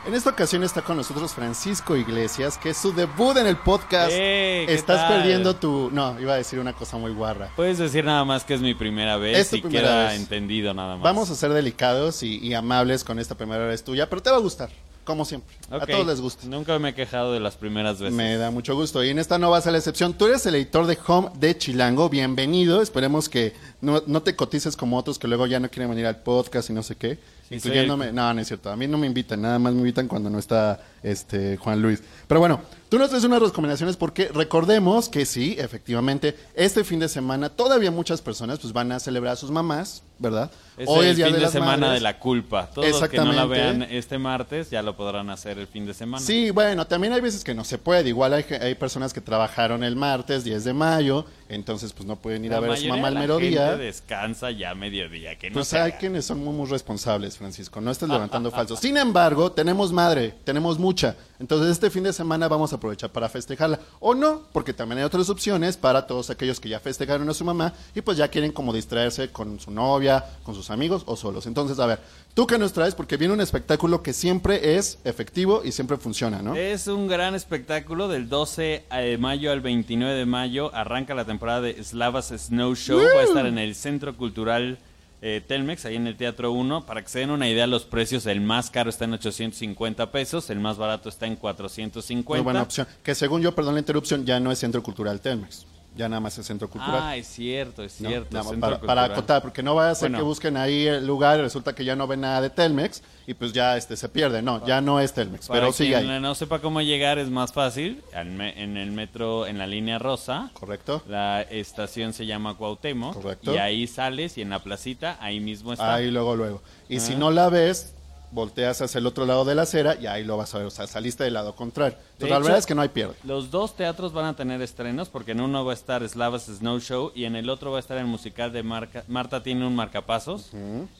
En 0.06 0.14
esta 0.14 0.30
ocasión 0.30 0.62
está 0.62 0.82
con 0.82 0.98
nosotros 0.98 1.32
Francisco 1.32 1.96
Iglesias, 1.96 2.58
que 2.58 2.70
es 2.70 2.76
su 2.76 2.92
debut 2.92 3.36
en 3.38 3.46
el 3.46 3.56
podcast. 3.56 4.10
¿qué 4.10 4.66
Estás 4.68 5.08
tal? 5.08 5.16
perdiendo 5.16 5.56
tu... 5.56 5.88
No, 5.92 6.20
iba 6.20 6.34
a 6.34 6.36
decir 6.36 6.58
una 6.60 6.74
cosa 6.74 6.98
muy 6.98 7.12
guarra. 7.12 7.48
Puedes 7.56 7.78
decir 7.78 8.04
nada 8.04 8.22
más 8.24 8.44
que 8.44 8.52
es 8.54 8.60
mi 8.60 8.74
primera 8.74 9.16
vez 9.16 9.38
Es 9.38 9.50
tu 9.50 9.56
y 9.56 9.60
primera 9.62 9.88
queda 9.88 10.04
vez. 10.08 10.20
entendido 10.20 10.74
nada 10.74 10.96
más. 10.96 11.02
Vamos 11.02 11.30
a 11.30 11.34
ser 11.34 11.52
delicados 11.54 12.22
y, 12.22 12.36
y 12.38 12.52
amables 12.52 13.02
con 13.02 13.18
esta 13.18 13.34
primera 13.34 13.64
vez 13.66 13.82
tuya, 13.82 14.08
pero 14.10 14.22
te 14.22 14.30
va 14.30 14.36
a 14.36 14.40
gustar, 14.40 14.68
como 15.04 15.24
siempre. 15.24 15.54
A 15.70 15.86
todos 15.86 16.06
les 16.06 16.20
gusta. 16.20 16.46
Nunca 16.46 16.78
me 16.78 16.90
he 16.90 16.94
quejado 16.94 17.32
de 17.32 17.40
las 17.40 17.56
primeras 17.56 17.98
veces. 17.98 18.14
Me 18.14 18.36
da 18.36 18.50
mucho 18.50 18.74
gusto. 18.74 19.04
Y 19.04 19.10
en 19.10 19.18
esta 19.18 19.38
no 19.38 19.50
va 19.50 19.58
a 19.58 19.60
ser 19.60 19.72
la 19.72 19.78
excepción. 19.78 20.14
Tú 20.14 20.26
eres 20.26 20.44
el 20.46 20.54
editor 20.54 20.86
de 20.86 20.98
Home 21.06 21.30
de 21.38 21.56
Chilango. 21.56 22.08
Bienvenido. 22.08 22.82
Esperemos 22.82 23.28
que 23.28 23.52
no, 23.80 24.02
no 24.06 24.22
te 24.22 24.34
cotices 24.34 24.76
como 24.76 24.98
otros 24.98 25.18
que 25.18 25.28
luego 25.28 25.46
ya 25.46 25.60
no 25.60 25.70
quieren 25.70 25.90
venir 25.90 26.06
al 26.06 26.22
podcast 26.22 26.70
y 26.70 26.72
no 26.72 26.82
sé 26.82 26.96
qué. 26.96 27.18
Sí, 27.48 27.56
incluyéndome. 27.56 28.12
No, 28.12 28.32
no 28.32 28.40
es 28.40 28.46
cierto. 28.48 28.70
A 28.70 28.76
mí 28.76 28.86
no 28.86 28.96
me 28.98 29.06
invitan. 29.06 29.42
Nada 29.42 29.58
más 29.58 29.72
me 29.74 29.80
invitan 29.80 30.08
cuando 30.08 30.30
no 30.30 30.38
está 30.38 30.80
este 31.02 31.56
Juan 31.58 31.82
Luis. 31.82 32.02
Pero 32.26 32.40
bueno, 32.40 32.60
tú 32.88 32.98
nos 32.98 33.10
traes 33.10 33.24
unas 33.24 33.42
recomendaciones 33.42 33.96
porque 33.96 34.28
recordemos 34.28 35.08
que 35.08 35.26
sí, 35.26 35.56
efectivamente, 35.58 36.36
este 36.54 36.84
fin 36.84 36.98
de 37.00 37.08
semana 37.08 37.50
todavía 37.50 37.90
muchas 37.90 38.22
personas 38.22 38.58
pues 38.60 38.72
van 38.72 38.90
a 38.92 38.98
celebrar 39.00 39.34
a 39.34 39.36
sus 39.36 39.50
mamás, 39.50 40.02
¿verdad? 40.18 40.50
Es 40.78 40.88
Hoy 40.88 41.04
el 41.06 41.10
es 41.12 41.16
Día 41.18 41.26
fin 41.26 41.34
de, 41.36 41.40
las 41.42 41.52
semana 41.52 41.76
Madres. 41.76 42.00
de 42.00 42.02
la 42.04 42.18
culpa. 42.18 42.70
Todos 42.72 42.88
los 42.88 43.08
que 43.08 43.16
no 43.18 43.24
la 43.26 43.42
Exactamente. 43.44 43.78
vean 43.78 43.82
este 43.92 44.16
martes 44.18 44.70
ya 44.70 44.82
lo 44.82 44.96
podrán 44.96 45.28
hacer 45.28 45.58
el 45.58 45.66
fin 45.66 45.84
de 45.84 45.92
semana. 45.92 46.24
Sí, 46.24 46.50
bueno, 46.50 46.86
también 46.86 47.12
hay 47.12 47.20
veces 47.20 47.44
que 47.44 47.54
no 47.54 47.64
se 47.64 47.76
puede. 47.76 48.08
Igual 48.08 48.32
hay, 48.32 48.44
hay 48.60 48.74
personas 48.74 49.12
que 49.12 49.20
trabajaron 49.20 49.84
el 49.84 49.96
martes, 49.96 50.42
10 50.44 50.64
de 50.64 50.72
mayo, 50.72 51.26
entonces 51.48 51.92
pues 51.92 52.06
no 52.06 52.16
pueden 52.16 52.44
ir 52.44 52.50
La 52.50 52.56
a 52.58 52.60
ver 52.60 52.70
a 52.70 52.76
su 52.76 52.88
mamá 52.88 53.08
al 53.08 53.14
mediodía. 53.14 53.68
gente 53.70 53.84
descansa 53.84 54.50
ya 54.50 54.70
a 54.70 54.74
mediodía. 54.74 55.36
Que 55.38 55.50
no 55.50 55.54
Pues 55.54 55.72
hay 55.74 55.90
haga. 55.90 55.98
quienes 55.98 56.24
son 56.24 56.42
muy, 56.44 56.54
muy 56.54 56.66
responsables, 56.68 57.36
Francisco. 57.36 57.80
No 57.80 57.90
estés 57.90 58.08
levantando 58.08 58.50
falsos. 58.50 58.80
Sin 58.80 58.96
embargo, 58.96 59.52
tenemos 59.52 59.92
madre, 59.92 60.34
tenemos 60.44 60.78
mucha. 60.78 61.16
Entonces 61.44 61.72
este 61.72 61.90
fin 61.90 62.04
de 62.04 62.14
semana 62.14 62.48
vamos 62.48 62.72
a 62.72 62.76
aprovechar 62.76 63.12
para 63.12 63.28
festejarla. 63.28 63.78
O 64.00 64.14
no, 64.14 64.44
porque 64.50 64.72
también 64.72 65.00
hay 65.00 65.04
otras 65.04 65.28
opciones 65.28 65.76
para 65.76 66.06
todos 66.06 66.30
aquellos 66.30 66.58
que 66.58 66.70
ya 66.70 66.80
festejaron 66.80 67.28
a 67.28 67.34
su 67.34 67.44
mamá 67.44 67.74
y 67.94 68.00
pues 68.00 68.16
ya 68.16 68.28
quieren 68.28 68.50
como 68.50 68.72
distraerse 68.72 69.28
con 69.28 69.60
su 69.60 69.70
novia, 69.70 70.24
con 70.42 70.54
sus 70.54 70.70
amigos 70.70 71.02
o 71.04 71.16
solos. 71.16 71.44
Entonces, 71.44 71.78
a 71.80 71.84
ver, 71.84 72.00
¿tú 72.32 72.46
qué 72.46 72.56
nos 72.56 72.72
traes? 72.72 72.94
Porque 72.94 73.18
viene 73.18 73.34
un 73.34 73.42
espectáculo 73.42 74.02
que 74.02 74.14
siempre 74.14 74.78
es 74.78 74.96
efectivo 75.04 75.60
y 75.62 75.72
siempre 75.72 75.98
funciona, 75.98 76.40
¿no? 76.40 76.56
Es 76.56 76.86
un 76.86 77.08
gran 77.08 77.34
espectáculo 77.34 78.08
del 78.08 78.30
12 78.30 78.86
de 78.90 79.18
mayo 79.18 79.52
al 79.52 79.60
29 79.60 80.14
de 80.14 80.24
mayo. 80.24 80.74
Arranca 80.74 81.14
la 81.14 81.26
temporada 81.26 81.60
de 81.60 81.84
Slavas 81.84 82.32
Snow 82.34 82.74
Show. 82.74 83.02
Va 83.14 83.20
a 83.20 83.24
estar 83.24 83.44
en 83.44 83.58
el 83.58 83.74
Centro 83.74 84.16
Cultural 84.16 84.78
eh, 85.26 85.40
Telmex, 85.40 85.86
ahí 85.86 85.96
en 85.96 86.06
el 86.06 86.16
Teatro 86.16 86.52
1. 86.52 86.84
Para 86.84 87.02
que 87.02 87.08
se 87.08 87.20
den 87.20 87.30
una 87.30 87.48
idea, 87.48 87.66
los 87.66 87.86
precios, 87.86 88.26
el 88.26 88.42
más 88.42 88.70
caro 88.70 88.90
está 88.90 89.06
en 89.06 89.14
850 89.14 90.12
pesos, 90.12 90.50
el 90.50 90.60
más 90.60 90.76
barato 90.76 91.08
está 91.08 91.26
en 91.26 91.36
450. 91.36 92.28
Muy 92.28 92.44
buena 92.44 92.60
opción. 92.60 92.86
Que 93.02 93.14
según 93.14 93.40
yo, 93.40 93.54
perdón 93.54 93.74
la 93.74 93.80
interrupción, 93.80 94.26
ya 94.26 94.38
no 94.38 94.52
es 94.52 94.58
Centro 94.58 94.82
Cultural 94.82 95.22
Telmex 95.22 95.66
ya 95.96 96.08
nada 96.08 96.20
más 96.20 96.36
el 96.38 96.44
centro 96.44 96.68
cultural. 96.68 97.00
Ah, 97.02 97.16
es 97.16 97.26
cierto, 97.26 97.82
es 97.82 97.92
cierto. 97.92 98.38
para, 98.84 99.04
acotar, 99.04 99.42
porque 99.42 99.62
no 99.62 99.74
vaya 99.74 99.90
a 99.90 99.94
ser 99.94 100.12
que 100.12 100.22
busquen 100.22 100.56
ahí 100.56 100.86
el 100.86 101.06
lugar 101.06 101.38
y 101.38 101.42
resulta 101.42 101.74
que 101.74 101.84
ya 101.84 101.94
no 101.94 102.06
ven 102.06 102.22
nada 102.22 102.40
de 102.40 102.50
Telmex 102.50 103.02
y 103.26 103.34
pues 103.34 103.52
ya 103.52 103.76
este 103.76 103.96
se 103.96 104.08
pierde. 104.08 104.42
No, 104.42 104.64
ya 104.66 104.80
no 104.80 105.00
es 105.00 105.12
Telmex, 105.12 105.48
pero 105.48 105.72
sigue 105.72 105.96
ahí. 105.96 106.20
no 106.20 106.34
sepa 106.34 106.58
cómo 106.58 106.80
llegar 106.80 107.18
es 107.18 107.30
más 107.30 107.52
fácil. 107.52 108.02
En 108.12 108.76
el 108.76 108.90
metro, 108.92 109.46
en 109.46 109.58
la 109.58 109.66
línea 109.66 109.98
rosa. 109.98 110.50
Correcto. 110.52 111.02
La 111.08 111.42
estación 111.42 112.12
se 112.12 112.26
llama 112.26 112.56
Cuauhtémoc. 112.56 113.14
Correcto. 113.14 113.54
Y 113.54 113.58
ahí 113.58 113.86
sales 113.86 114.36
y 114.38 114.42
en 114.42 114.50
la 114.50 114.60
placita, 114.60 115.16
ahí 115.20 115.40
mismo 115.40 115.72
está. 115.72 115.94
Ahí 115.94 116.10
luego, 116.10 116.36
luego. 116.36 116.62
Y 116.88 117.00
si 117.00 117.14
no 117.14 117.30
la 117.30 117.48
ves, 117.48 117.94
volteas 118.34 118.82
hacia 118.82 118.98
el 118.98 119.06
otro 119.06 119.24
lado 119.24 119.44
de 119.44 119.54
la 119.54 119.62
acera 119.62 119.96
y 119.98 120.06
ahí 120.06 120.24
lo 120.24 120.36
vas 120.36 120.54
a 120.54 120.58
ver. 120.58 120.66
O 120.66 120.70
sea, 120.70 120.86
saliste 120.86 121.24
del 121.24 121.34
lado 121.34 121.54
contrario. 121.54 121.96
la 122.18 122.38
verdad 122.38 122.58
es 122.58 122.66
que 122.66 122.74
no 122.74 122.82
hay 122.82 122.88
pierde. 122.88 123.14
Los 123.24 123.50
dos 123.50 123.76
teatros 123.76 124.12
van 124.12 124.26
a 124.26 124.36
tener 124.36 124.60
estrenos 124.60 125.08
porque 125.08 125.32
en 125.32 125.40
uno 125.40 125.64
va 125.64 125.72
a 125.72 125.74
estar 125.74 126.06
Slavas 126.06 126.46
Snow 126.46 126.80
Show 126.80 127.12
y 127.14 127.24
en 127.24 127.36
el 127.36 127.48
otro 127.48 127.70
va 127.70 127.78
a 127.78 127.80
estar 127.80 127.96
el 127.96 128.06
musical 128.06 128.52
de 128.52 128.62
Marca, 128.62 129.04
Marta 129.08 129.42
tiene 129.42 129.66
un 129.66 129.74
marcapasos. 129.74 130.50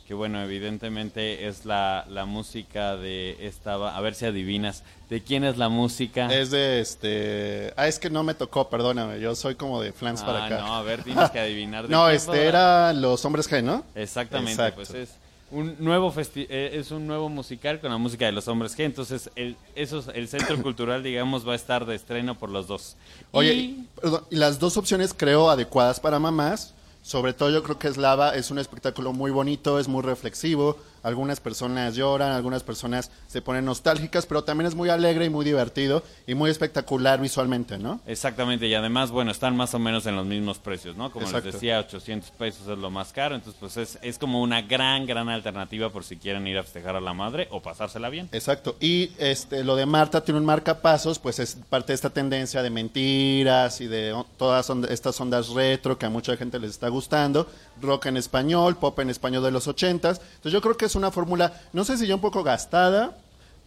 Que 0.07 0.15
bueno, 0.15 0.43
evidentemente 0.43 1.49
es 1.49 1.65
la, 1.65 2.07
la 2.09 2.25
música 2.25 2.97
de 2.97 3.37
esta. 3.41 3.75
A 3.75 4.01
ver 4.01 4.15
si 4.15 4.27
adivinas. 4.27 4.85
¿De 5.11 5.23
quién 5.23 5.45
es 5.45 5.59
la 5.59 5.69
música? 5.69 6.33
Es 6.33 6.51
de 6.51 6.81
este. 6.81 7.73
Ah, 7.77 7.89
es 7.89 7.99
que 7.99 8.09
no 8.09 8.23
me 8.23 8.35
tocó, 8.35 8.71
perdóname. 8.71 9.21
Yo 9.21 9.35
soy 9.35 9.55
como 9.55 9.83
de 9.83 9.93
flanks 9.93 10.23
para 10.23 10.45
ah, 10.45 10.47
acá. 10.47 10.59
No, 10.61 10.75
a 10.77 10.83
ver, 10.83 11.03
tienes 11.03 11.31
que 11.31 11.41
adivinar. 11.41 11.89
no, 11.91 12.09
este 12.09 12.47
era 12.47 12.93
Los 12.93 13.25
Hombres 13.25 13.51
G, 13.51 13.63
¿no? 13.63 13.85
Exactamente, 13.95 14.73
pues 14.73 14.91
es 14.91 15.11
un 15.51 15.77
nuevo 15.79 16.13
eh, 16.17 16.71
es 16.75 16.91
un 16.91 17.07
nuevo 17.07 17.29
musical 17.29 17.81
con 17.81 17.91
la 17.91 17.99
música 17.99 18.27
de 18.27 18.33
los 18.33 18.49
hombres 18.49 18.77
G, 18.77 18.85
entonces 18.85 19.31
el, 19.37 19.57
eso, 19.75 20.05
el 20.15 20.29
centro 20.29 20.61
cultural, 20.63 21.03
digamos, 21.03 21.47
va 21.47 21.53
a 21.53 21.57
estar 21.57 21.87
de 21.87 21.95
estreno 21.95 22.39
por 22.39 22.51
los 22.51 22.67
dos. 22.67 22.97
Oye, 23.31 23.55
y... 23.55 23.89
y 24.31 24.37
las 24.37 24.59
dos 24.59 24.77
opciones 24.77 25.15
creo 25.15 25.51
adecuadas 25.51 26.01
para 26.01 26.19
mamás, 26.19 26.75
sobre 27.03 27.35
todo 27.35 27.51
yo 27.51 27.63
creo 27.63 27.79
que 27.79 27.93
Slava 27.93 28.35
es 28.35 28.51
un 28.51 28.59
espectáculo 28.59 29.13
muy 29.13 29.31
bonito, 29.31 29.79
es 29.79 29.89
muy 29.89 30.03
reflexivo, 30.03 30.79
algunas 31.05 31.39
personas 31.39 31.95
lloran, 31.95 32.33
algunas 32.33 32.63
personas 32.63 33.11
se 33.29 33.43
ponen 33.43 33.65
nostálgicas, 33.65 34.27
pero 34.27 34.43
también 34.43 34.67
es 34.67 34.75
muy 34.75 34.89
alegre 34.89 35.27
y 35.27 35.31
muy 35.31 35.45
divertido 35.45 36.03
y 36.27 36.35
muy 36.35 36.51
espectacular 36.51 37.21
visualmente, 37.21 37.79
¿no? 37.79 38.01
Exactamente, 38.07 38.67
y 38.67 38.75
además, 38.75 39.11
bueno, 39.11 39.31
están 39.31 39.57
más 39.57 39.75
o 39.75 39.79
menos 39.79 40.07
en 40.07 40.17
los 40.17 40.27
mismos 40.27 40.59
precios, 40.59 40.97
¿no? 40.97 41.13
Como 41.13 41.31
les 41.31 41.45
decía, 41.45 41.79
800 41.79 42.31
pesos 42.33 42.67
es 42.67 42.79
lo 42.79 42.91
más 42.91 43.13
caro, 43.13 43.35
entonces 43.35 43.59
pues 43.61 43.77
es, 43.77 43.99
es 44.03 44.19
como 44.19 44.41
una 44.43 44.63
gran, 44.63 45.07
gran 45.07 45.29
alternativa 45.29 45.91
por 45.91 46.05
si 46.05 46.17
quieren 46.17 46.47
ir 46.47 46.59
a 46.59 46.63
festejar 46.63 46.97
a 46.97 47.01
la 47.01 47.13
madre 47.13 47.49
o 47.51 47.61
pasársela 47.61 48.09
bien. 48.09 48.29
Exacto, 48.33 48.77
y 48.81 49.11
este 49.19 49.63
lo 49.63 49.77
de 49.77 49.87
Marta 49.87 50.25
tiene 50.25 50.41
un 50.41 50.47
marcapasos, 50.47 51.19
pues 51.19 51.39
es 51.39 51.57
parte 51.69 51.93
de 51.93 51.97
esta 51.97 52.11
tendencia 52.11 52.63
de 52.63 52.71
mentiras 52.71 53.81
y 53.83 53.87
de 53.87 54.15
todas 54.39 54.71
estas 54.89 55.21
ondas 55.21 55.49
retro 55.51 55.99
que 55.99 56.07
a 56.07 56.11
mucha 56.11 56.37
gente 56.37 56.59
les 56.59 56.71
está 56.71 56.89
gustando, 56.89 57.47
rock 57.83 58.07
en 58.07 58.17
español, 58.17 58.77
pop 58.77 58.99
en 59.01 59.11
español 59.11 59.43
de 59.43 59.51
los 59.51 59.69
ochentas, 59.69 60.21
entonces 60.37 60.53
yo 60.53 60.63
creo 60.63 60.77
que 60.77 60.87
es 60.87 60.94
una 60.95 61.11
fórmula, 61.11 61.53
no 61.73 61.85
sé 61.85 61.97
si 61.97 62.07
ya 62.07 62.15
un 62.15 62.21
poco 62.21 62.43
gastada, 62.43 63.17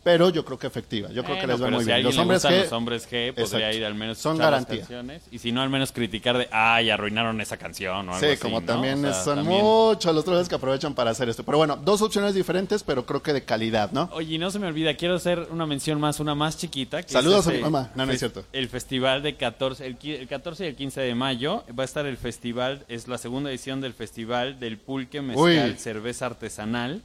pero 0.08 0.30
yo 0.30 0.46
creo 0.46 0.58
que 0.58 0.68
efectiva. 0.68 1.10
Yo 1.12 1.22
creo 1.22 1.38
que 1.38 1.48
les 1.48 1.62
va 1.62 1.70
muy 1.70 1.84
bien. 1.84 2.02
los 2.02 2.18
hombres, 2.18 2.46
G, 2.46 2.62
los 2.62 2.72
hombres 2.72 3.12
G 3.12 3.34
podría 3.34 3.74
ir 3.74 3.84
al 3.84 3.94
menos 3.94 4.18
son 4.18 4.38
garantía. 4.38 4.86
Y 5.32 5.40
si 5.40 5.52
no, 5.52 5.62
al 5.62 5.70
menos 5.70 5.92
criticar 5.92 6.38
de, 6.38 6.48
ay, 6.50 6.90
arruinaron 6.90 7.42
esa 7.42 7.58
canción 7.58 8.08
o 8.08 8.16
algo 8.16 8.26
Sí, 8.26 8.38
como 8.38 8.62
también 8.62 9.06
son 9.14 9.46
muchos 9.46 10.16
los 10.16 10.24
otros 10.24 10.48
que 10.48 10.56
aprovechan 10.56 10.94
para 10.94 11.12
hacer 11.12 11.28
esto. 11.28 11.44
Pero 11.44 11.58
bueno, 11.58 11.76
dos 11.76 12.02
opciones 12.02 12.34
diferentes, 12.34 12.84
pero 12.84 13.06
creo 13.06 13.22
que 13.22 13.34
de 13.34 13.44
calidad, 13.44 13.92
¿no? 13.92 14.10
Oye, 14.14 14.38
no 14.38 14.50
se 14.50 14.60
me 14.60 14.68
olvida, 14.68 14.94
quiero 14.94 15.16
hacer 15.16 15.46
una 15.52 15.66
mención 15.66 16.00
más, 16.00 16.22
una 16.22 16.36
más 16.36 16.58
chiquita. 16.58 17.04
Saludos 17.06 17.48
a 17.48 17.52
mi 17.52 17.60
mamá. 17.60 17.92
No, 17.94 18.06
no 18.06 18.14
es 18.14 18.20
cierto. 18.20 18.46
El 18.54 18.70
festival 18.70 19.24
de 19.24 19.36
14, 19.36 19.86
el, 19.86 20.28
14 20.30 20.64
y 20.64 20.68
el 20.70 20.76
15 20.78 21.02
de 21.02 21.16
mayo 21.16 21.66
va 21.78 21.84
a 21.84 21.86
estar 21.86 22.06
el 22.06 22.16
festival, 22.16 22.86
es 22.88 23.10
la 23.10 23.18
segunda 23.18 23.50
edición 23.50 23.82
del 23.82 23.94
festival 23.94 24.58
del 24.58 24.78
pulque 24.78 25.22
mezcal 25.22 25.78
cerveza 25.78 26.28
artesanal. 26.28 27.02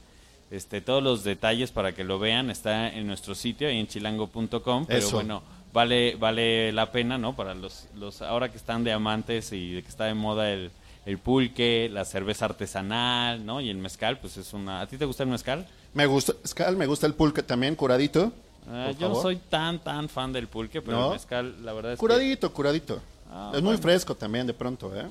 Este, 0.53 0.81
todos 0.81 1.01
los 1.01 1.23
detalles 1.23 1.71
para 1.71 1.93
que 1.95 2.03
lo 2.03 2.19
vean 2.19 2.51
está 2.51 2.87
en 2.87 3.07
nuestro 3.07 3.33
sitio 3.33 3.69
en 3.69 3.87
chilango.com, 3.87 4.85
pero 4.85 5.09
bueno, 5.09 5.41
vale 5.73 6.15
vale 6.15 6.71
la 6.71 6.91
pena, 6.91 7.17
¿no? 7.17 7.35
Para 7.35 7.55
los 7.55 7.87
los 7.95 8.21
ahora 8.21 8.51
que 8.51 8.57
están 8.57 8.83
de 8.83 8.91
amantes 8.91 9.51
y 9.51 9.73
de 9.73 9.81
que 9.81 9.89
está 9.89 10.05
de 10.05 10.13
moda 10.13 10.51
el 10.51 10.69
el 11.07 11.17
pulque, 11.17 11.89
la 11.91 12.05
cerveza 12.05 12.45
artesanal, 12.45 13.43
¿no? 13.43 13.61
Y 13.61 13.71
el 13.71 13.77
mezcal, 13.77 14.19
pues 14.19 14.37
es 14.37 14.53
una 14.53 14.81
¿A 14.81 14.85
ti 14.85 14.95
te 14.95 15.05
gusta 15.05 15.23
el 15.23 15.29
mezcal? 15.29 15.65
Me 15.95 16.05
gusta 16.05 16.33
mezcal, 16.39 16.77
me 16.77 16.85
gusta 16.85 17.07
el 17.07 17.15
pulque 17.15 17.41
también 17.41 17.75
curadito. 17.75 18.31
Ah, 18.69 18.91
yo 18.99 19.09
no 19.09 19.15
soy 19.19 19.37
tan 19.37 19.79
tan 19.79 20.07
fan 20.07 20.31
del 20.31 20.47
pulque, 20.47 20.83
pero 20.83 21.07
el 21.07 21.13
mezcal 21.13 21.65
la 21.65 21.73
verdad 21.73 21.93
es 21.93 21.99
curadito, 21.99 22.53
curadito. 22.53 23.01
Ah, 23.31 23.53
es 23.55 23.61
muy 23.63 23.77
fresco 23.77 24.13
también 24.13 24.45
de 24.45 24.53
pronto, 24.53 24.95
¿eh? 24.95 25.07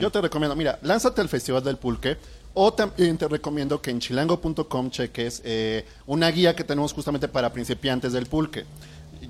Yo 0.00 0.10
te 0.10 0.20
recomiendo, 0.20 0.54
mira, 0.54 0.78
lánzate 0.82 1.20
al 1.20 1.28
Festival 1.28 1.64
del 1.64 1.76
Pulque 1.78 2.18
o 2.60 2.72
también 2.72 3.16
te 3.16 3.28
recomiendo 3.28 3.80
que 3.80 3.92
en 3.92 4.00
chilango.com 4.00 4.90
cheques 4.90 5.42
eh, 5.44 5.84
una 6.06 6.28
guía 6.28 6.56
que 6.56 6.64
tenemos 6.64 6.92
justamente 6.92 7.28
para 7.28 7.52
principiantes 7.52 8.12
del 8.12 8.26
pulque. 8.26 8.64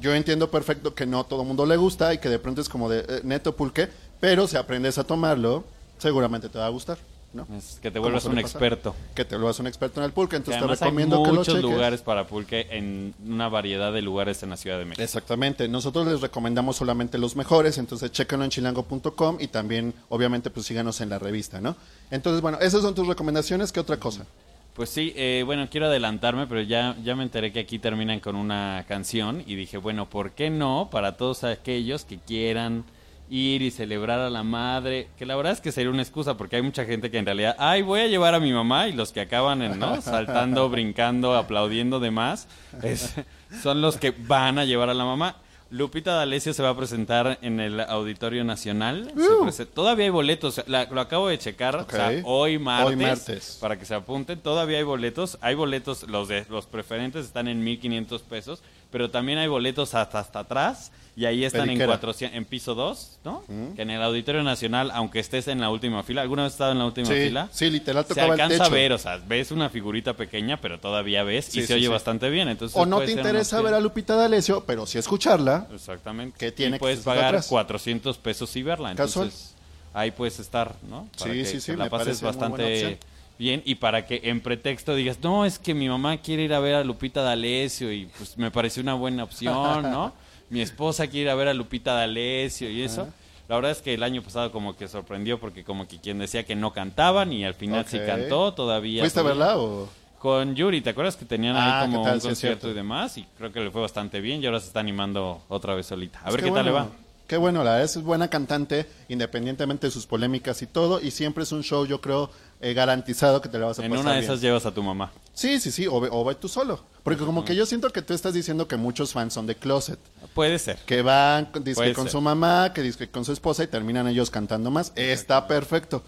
Yo 0.01 0.15
entiendo 0.15 0.51
perfecto 0.51 0.95
que 0.95 1.05
no 1.05 1.25
todo 1.25 1.43
el 1.43 1.47
mundo 1.47 1.67
le 1.67 1.77
gusta 1.77 2.15
y 2.15 2.19
que 2.19 2.31
de 2.31 2.39
pronto 2.39 2.63
es 2.63 2.71
como 2.71 2.89
de 2.89 3.01
eh, 3.01 3.21
neto 3.25 3.55
pulque, 3.55 3.91
pero 4.19 4.49
si 4.49 4.57
aprendes 4.57 4.97
a 4.97 5.05
tomarlo, 5.05 5.65
seguramente 5.99 6.49
te 6.49 6.59
va 6.59 6.65
a 6.65 6.71
gustar. 6.71 6.97
¿No? 7.33 7.47
que 7.83 7.91
te 7.91 7.99
vuelvas 7.99 8.25
un 8.25 8.39
experto. 8.39 8.95
Que 9.15 9.25
te 9.25 9.37
vuelvas 9.37 9.59
un 9.61 9.67
experto 9.67 10.01
en 10.01 10.07
el 10.07 10.13
pulque. 10.13 10.37
Entonces 10.37 10.63
te 10.63 10.67
recomiendo 10.67 11.23
que 11.23 11.33
lo 11.33 11.45
cheques. 11.45 11.63
muchos 11.63 11.71
lugares 11.71 12.03
para 12.03 12.27
pulque 12.27 12.67
en 12.71 13.15
una 13.27 13.49
variedad 13.49 13.93
de 13.93 14.03
lugares 14.03 14.43
en 14.43 14.51
la 14.51 14.57
Ciudad 14.57 14.79
de 14.79 14.85
México. 14.85 15.03
Exactamente. 15.03 15.69
Nosotros 15.69 16.07
les 16.07 16.21
recomendamos 16.21 16.77
solamente 16.77 17.19
los 17.19 17.37
mejores, 17.37 17.79
entonces 17.79 18.13
chequenlo 18.13 18.45
en 18.45 18.51
chilango.com 18.51 19.39
y 19.41 19.49
también, 19.49 19.95
obviamente, 20.09 20.51
pues 20.51 20.67
síganos 20.67 21.01
en 21.01 21.11
la 21.11 21.19
revista, 21.19 21.61
¿no? 21.61 21.77
Entonces, 22.11 22.41
bueno, 22.41 22.59
esas 22.61 22.83
son 22.83 22.95
tus 22.95 23.07
recomendaciones. 23.07 23.73
¿Qué 23.73 23.81
otra 23.81 23.99
cosa? 23.99 24.27
Pues 24.75 24.91
sí, 24.91 25.13
eh, 25.17 25.43
bueno, 25.45 25.67
quiero 25.69 25.87
adelantarme, 25.87 26.47
pero 26.47 26.63
ya, 26.63 26.97
ya 27.03 27.17
me 27.17 27.25
enteré 27.25 27.53
que 27.53 27.59
aquí 27.59 27.81
terminan 27.81 28.21
con 28.21 28.37
una 28.37 28.85
canción 28.87 29.43
y 29.45 29.57
dije, 29.57 29.77
bueno, 29.77 30.09
¿por 30.09 30.31
qué 30.31 30.51
no? 30.51 30.89
Para 30.93 31.17
todos 31.17 31.43
aquellos 31.43 32.05
que 32.05 32.19
quieran 32.19 32.85
ir 33.31 33.63
y 33.63 33.71
celebrar 33.71 34.21
a 34.21 34.31
la 34.31 34.43
madre, 34.43 35.09
que 35.19 35.27
la 35.27 35.37
verdad 35.37 35.53
es 35.53 35.61
que 35.61 35.73
sería 35.73 35.91
una 35.91 36.03
excusa 36.03 36.37
porque 36.37 36.57
hay 36.57 36.63
mucha 36.63 36.85
gente 36.85 37.11
que 37.11 37.19
en 37.19 37.27
realidad, 37.27 37.57
ay, 37.59 37.83
voy 37.83 38.01
a 38.01 38.07
llevar 38.07 38.35
a 38.35 38.41
mi 38.41 38.53
mamá 38.53 38.89
y 38.89 38.93
los 38.93 39.13
que 39.13 39.21
acaban 39.21 39.63
en, 39.63 39.79
¿no? 39.79 40.01
saltando, 40.01 40.69
brincando, 40.71 41.37
aplaudiendo 41.37 42.01
demás, 42.01 42.49
es, 42.83 43.15
son 43.63 43.81
los 43.81 43.97
que 43.97 44.11
van 44.11 44.59
a 44.59 44.65
llevar 44.65 44.91
a 44.91 44.95
la 44.95 45.05
mamá. 45.05 45.37
Lupita 45.71 46.15
D'Alessio 46.15 46.55
se 46.55 46.63
va 46.63 46.71
a 46.71 46.77
presentar 46.77 47.39
en 47.43 47.61
el 47.61 47.81
Auditorio 47.81 48.43
Nacional. 48.43 49.13
Uh. 49.15 49.51
todavía 49.75 50.07
hay 50.07 50.11
boletos, 50.11 50.63
lo 50.67 51.01
acabo 51.01 51.29
de 51.29 51.39
checar, 51.39 51.87
hoy, 52.25 52.59
martes, 52.59 53.59
para 53.61 53.79
que 53.79 53.85
se 53.85 53.95
apunten. 53.95 54.41
Todavía 54.41 54.79
hay 54.79 54.85
boletos, 54.85 55.37
hay 55.43 55.55
boletos, 55.55 56.09
los 56.09 56.29
de 56.29 56.47
los 56.49 56.65
preferentes 56.65 57.27
están 57.27 57.49
en 57.49 57.63
1500 57.63 58.23
pesos, 58.23 58.63
pero 58.91 59.11
también 59.11 59.39
hay 59.39 59.49
boletos 59.49 59.95
hasta 59.95 60.21
hasta 60.21 60.41
atrás 60.41 60.91
y 61.19 61.27
ahí 61.27 61.45
están 61.45 61.69
en, 61.69 61.85
400, 61.85 62.37
en 62.37 62.45
piso 62.45 62.77
2, 62.77 63.19
¿no? 63.25 63.43
Que 63.75 63.83
en 63.83 63.91
el 63.91 64.01
Auditorio 64.01 64.45
Nacional, 64.45 64.93
aunque 64.95 65.19
estés 65.19 65.49
en 65.49 65.61
la 65.61 65.69
última 65.69 66.05
fila, 66.05 66.23
¿alguna 66.23 66.45
vez 66.45 66.51
has 66.51 66.55
estado 66.55 66.71
en 66.71 66.79
la 66.79 66.87
última 66.87 67.09
fila? 67.09 67.49
Sí, 67.51 67.69
literal 67.71 68.07
Se 68.07 68.21
alcanza 68.21 68.67
a 68.67 68.69
ver, 68.69 68.93
o 68.93 68.99
sea, 68.99 69.17
ves 69.27 69.51
una 69.51 69.69
figurita 69.69 70.13
pequeña, 70.13 70.61
pero 70.61 70.79
todavía 70.79 71.25
ves 71.25 71.57
y 71.57 71.67
se 71.67 71.75
oye 71.75 71.89
bastante 71.89 72.31
bien. 72.31 72.49
Entonces 72.49 72.77
o 72.77 72.87
no 72.87 73.01
te 73.01 73.11
interesa 73.11 73.61
ver 73.61 73.75
a 73.75 73.81
Lupita 73.81 74.15
D'Alessio, 74.15 74.63
pero 74.65 74.87
sí 74.87 74.99
escucharla. 74.99 75.67
Exactamente. 75.75 76.39
Que 76.39 76.53
tiene 76.53 76.77
y 76.77 76.79
puedes 76.79 77.01
pagar 77.01 77.43
400 77.45 78.17
pesos 78.19 78.55
y 78.55 78.63
verla. 78.63 78.93
Entonces, 78.93 79.57
ahí 79.95 80.13
puedes 80.13 80.39
estar, 80.39 80.77
¿no? 80.89 81.09
Para 81.19 81.33
sí, 81.33 81.45
sí, 81.45 81.61
sí. 81.61 81.75
La 81.75 81.91
pases 81.91 82.23
bastante 82.23 83.01
bien 83.41 83.61
y 83.65 83.75
para 83.75 84.07
que 84.07 84.21
en 84.23 84.41
pretexto 84.41 84.95
digas, 84.95 85.19
no, 85.21 85.45
es 85.45 85.59
que 85.59 85.75
mi 85.75 85.89
mamá 85.89 86.19
quiere 86.19 86.45
ir 86.45 86.55
a 86.55 86.61
ver 86.61 86.77
a 86.77 86.85
Lupita 86.85 87.23
D'Alessio 87.23 87.93
y 87.93 88.07
pues 88.07 88.39
me 88.39 88.53
pareció 88.53 88.85
una 88.85 88.95
buena 88.95 89.25
opción, 89.25 89.83
¿no? 89.83 90.13
mi 90.51 90.61
esposa 90.61 91.07
quiere 91.07 91.25
ir 91.25 91.31
a 91.31 91.35
ver 91.35 91.49
a 91.49 91.55
Lupita 91.55 91.95
D'Alessio 91.95 92.71
y 92.71 92.83
eso. 92.83 93.09
La 93.49 93.55
verdad 93.57 93.71
es 93.71 93.81
que 93.81 93.95
el 93.95 94.03
año 94.03 94.23
pasado 94.23 94.53
como 94.53 94.77
que 94.77 94.89
sorprendió 94.89 95.39
porque 95.41 95.65
como 95.65 95.89
que 95.89 95.99
quien 95.99 96.19
decía 96.19 96.45
que 96.45 96.55
no 96.55 96.73
cantaban 96.73 97.33
y 97.33 97.45
al 97.45 97.55
final 97.55 97.87
sí 97.87 97.99
cantó 98.05 98.53
todavía. 98.55 99.03
¿Fuiste 99.03 99.21
a 99.21 99.23
verla 99.23 99.57
o...? 99.59 99.89
Con 100.19 100.57
Yuri, 100.57 100.81
¿te 100.81 100.91
acuerdas 100.91 101.17
que 101.17 101.25
tenían 101.25 101.55
Ah, 101.57 101.81
ahí 101.83 101.87
como 101.87 102.03
¿qué 102.03 102.07
tal? 102.09 102.15
un 102.17 102.21
Sí, 102.21 102.27
concierto 102.29 102.61
cierto. 102.63 102.71
y 102.71 102.75
demás? 102.75 103.17
Y 103.19 103.25
creo 103.39 103.53
que 103.53 103.61
le 103.61 103.71
fue 103.71 103.81
bastante 103.81 104.21
bien 104.21 104.43
y 104.43 104.47
ahora 104.47 104.59
se 104.59 104.67
está 104.67 104.81
animando 104.81 105.43
otra 105.49 105.75
vez 105.75 105.87
solita. 105.87 106.21
A 106.25 106.31
ver 106.33 106.43
qué, 106.43 106.51
tal 106.51 106.65
le 106.65 106.73
va. 106.73 106.89
Qué 107.29 107.37
bueno, 107.37 107.63
la 107.63 107.73
verdad 107.73 107.85
es 107.85 108.03
buena 108.03 108.29
cantante, 108.29 108.87
independientemente 109.09 109.87
de 109.87 109.91
sus 109.91 110.07
polémicas 110.07 110.63
y 110.63 110.67
todo, 110.67 110.99
y 111.01 111.11
siempre 111.11 111.45
es 111.45 111.53
un 111.53 111.63
show, 111.63 111.85
yo 111.87 112.01
creo, 112.01 112.31
eh, 112.61 112.73
garantizado 112.73 113.41
que 113.43 113.49
te 113.51 113.59
la 113.59 113.67
vas 113.67 113.79
a 113.79 113.85
En 113.85 113.91
pasar 113.91 114.05
una 114.05 114.15
de 114.15 114.21
bien. 114.21 114.31
esas 114.33 114.41
llevas 114.41 114.65
a 114.65 114.73
tu 114.73 114.83
mamá. 114.83 115.13
Sí, 115.35 115.61
sí, 115.61 115.71
sí, 115.71 115.87
o, 115.87 116.01
ve- 116.01 116.09
o 116.11 116.25
ve 116.25 116.35
tú 116.35 116.49
solo. 116.49 116.81
Porque 117.03 117.25
como 117.25 117.45
que 117.45 117.55
yo 117.55 117.67
siento 117.67 117.91
que 117.91 118.01
tú 118.03 118.15
estás 118.15 118.33
diciendo 118.35 118.67
que 118.67 118.77
muchos 118.77 119.13
fans 119.13 119.35
son 119.35 119.47
de 119.47 119.55
Closet, 119.55 119.99
Puede 120.35 120.59
ser. 120.59 120.79
que 120.87 121.03
van 121.03 121.47
con- 121.47 121.63
ser. 121.65 122.11
su 122.11 122.21
mamá, 122.23 122.73
que 122.73 123.09
con 123.11 123.25
su 123.27 123.33
esposa 123.33 123.63
y 123.63 123.67
terminan 123.67 124.09
ellos 124.09 124.31
cantando 124.31 124.71
más. 124.71 124.93
Está 124.97 125.47
perfecto. 125.47 126.03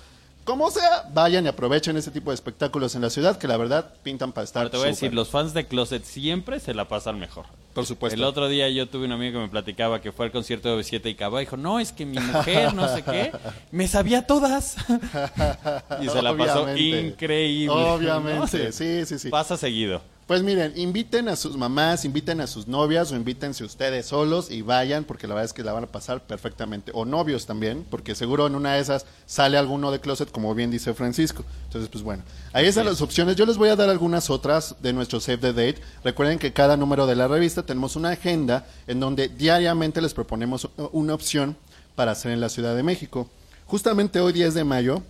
Como 0.50 0.68
sea, 0.72 1.08
vayan 1.12 1.44
y 1.44 1.48
aprovechen 1.48 1.96
ese 1.96 2.10
tipo 2.10 2.32
de 2.32 2.34
espectáculos 2.34 2.96
en 2.96 3.02
la 3.02 3.10
ciudad, 3.10 3.38
que 3.38 3.46
la 3.46 3.56
verdad 3.56 3.94
pintan 4.02 4.32
para 4.32 4.44
estar 4.44 4.62
Ahora 4.62 4.70
te 4.72 4.78
voy 4.78 4.86
a 4.86 4.90
decir, 4.90 5.14
los 5.14 5.28
fans 5.28 5.54
de 5.54 5.64
Closet 5.68 6.02
siempre 6.02 6.58
se 6.58 6.74
la 6.74 6.88
pasan 6.88 7.20
mejor. 7.20 7.46
Por 7.72 7.86
supuesto. 7.86 8.16
El 8.16 8.24
otro 8.24 8.48
día 8.48 8.68
yo 8.68 8.88
tuve 8.88 9.04
un 9.06 9.12
amigo 9.12 9.38
que 9.38 9.44
me 9.44 9.48
platicaba 9.48 10.00
que 10.00 10.10
fue 10.10 10.26
al 10.26 10.32
concierto 10.32 10.76
de 10.76 10.82
B7 10.82 11.08
y 11.08 11.14
Cava 11.14 11.40
y 11.40 11.44
dijo, 11.44 11.56
no, 11.56 11.78
es 11.78 11.92
que 11.92 12.04
mi 12.04 12.18
mujer, 12.18 12.74
no 12.74 12.92
sé 12.92 13.04
qué, 13.04 13.30
me 13.70 13.86
sabía 13.86 14.26
todas. 14.26 14.74
y 16.02 16.08
se 16.08 16.20
la 16.20 16.36
pasó 16.36 16.64
Obviamente. 16.64 17.00
increíble. 17.00 17.72
Obviamente, 17.72 18.64
¿no? 18.64 18.72
sí, 18.72 19.06
sí, 19.06 19.20
sí. 19.20 19.28
Pasa 19.28 19.56
seguido. 19.56 20.02
Pues 20.30 20.44
miren, 20.44 20.72
inviten 20.76 21.28
a 21.28 21.34
sus 21.34 21.56
mamás, 21.56 22.04
inviten 22.04 22.40
a 22.40 22.46
sus 22.46 22.68
novias 22.68 23.10
o 23.10 23.16
invítense 23.16 23.64
ustedes 23.64 24.06
solos 24.06 24.48
y 24.48 24.62
vayan 24.62 25.02
porque 25.02 25.26
la 25.26 25.34
verdad 25.34 25.46
es 25.46 25.52
que 25.52 25.64
la 25.64 25.72
van 25.72 25.82
a 25.82 25.86
pasar 25.88 26.22
perfectamente. 26.22 26.92
O 26.94 27.04
novios 27.04 27.46
también, 27.46 27.84
porque 27.90 28.14
seguro 28.14 28.46
en 28.46 28.54
una 28.54 28.74
de 28.74 28.80
esas 28.80 29.06
sale 29.26 29.58
alguno 29.58 29.90
de 29.90 29.98
closet, 29.98 30.30
como 30.30 30.54
bien 30.54 30.70
dice 30.70 30.94
Francisco. 30.94 31.44
Entonces, 31.64 31.90
pues 31.90 32.04
bueno, 32.04 32.22
ahí 32.52 32.66
están 32.66 32.86
las 32.86 33.02
opciones. 33.02 33.34
Yo 33.34 33.44
les 33.44 33.56
voy 33.56 33.70
a 33.70 33.74
dar 33.74 33.90
algunas 33.90 34.30
otras 34.30 34.76
de 34.80 34.92
nuestro 34.92 35.18
Save 35.18 35.38
the 35.38 35.52
Date. 35.52 35.82
Recuerden 36.04 36.38
que 36.38 36.52
cada 36.52 36.76
número 36.76 37.08
de 37.08 37.16
la 37.16 37.26
revista 37.26 37.64
tenemos 37.64 37.96
una 37.96 38.10
agenda 38.10 38.68
en 38.86 39.00
donde 39.00 39.26
diariamente 39.26 40.00
les 40.00 40.14
proponemos 40.14 40.68
una 40.92 41.12
opción 41.12 41.56
para 41.96 42.12
hacer 42.12 42.30
en 42.30 42.40
la 42.40 42.50
Ciudad 42.50 42.76
de 42.76 42.84
México. 42.84 43.28
Justamente 43.66 44.20
hoy 44.20 44.32
10 44.32 44.54
de 44.54 44.62
mayo 44.62 45.02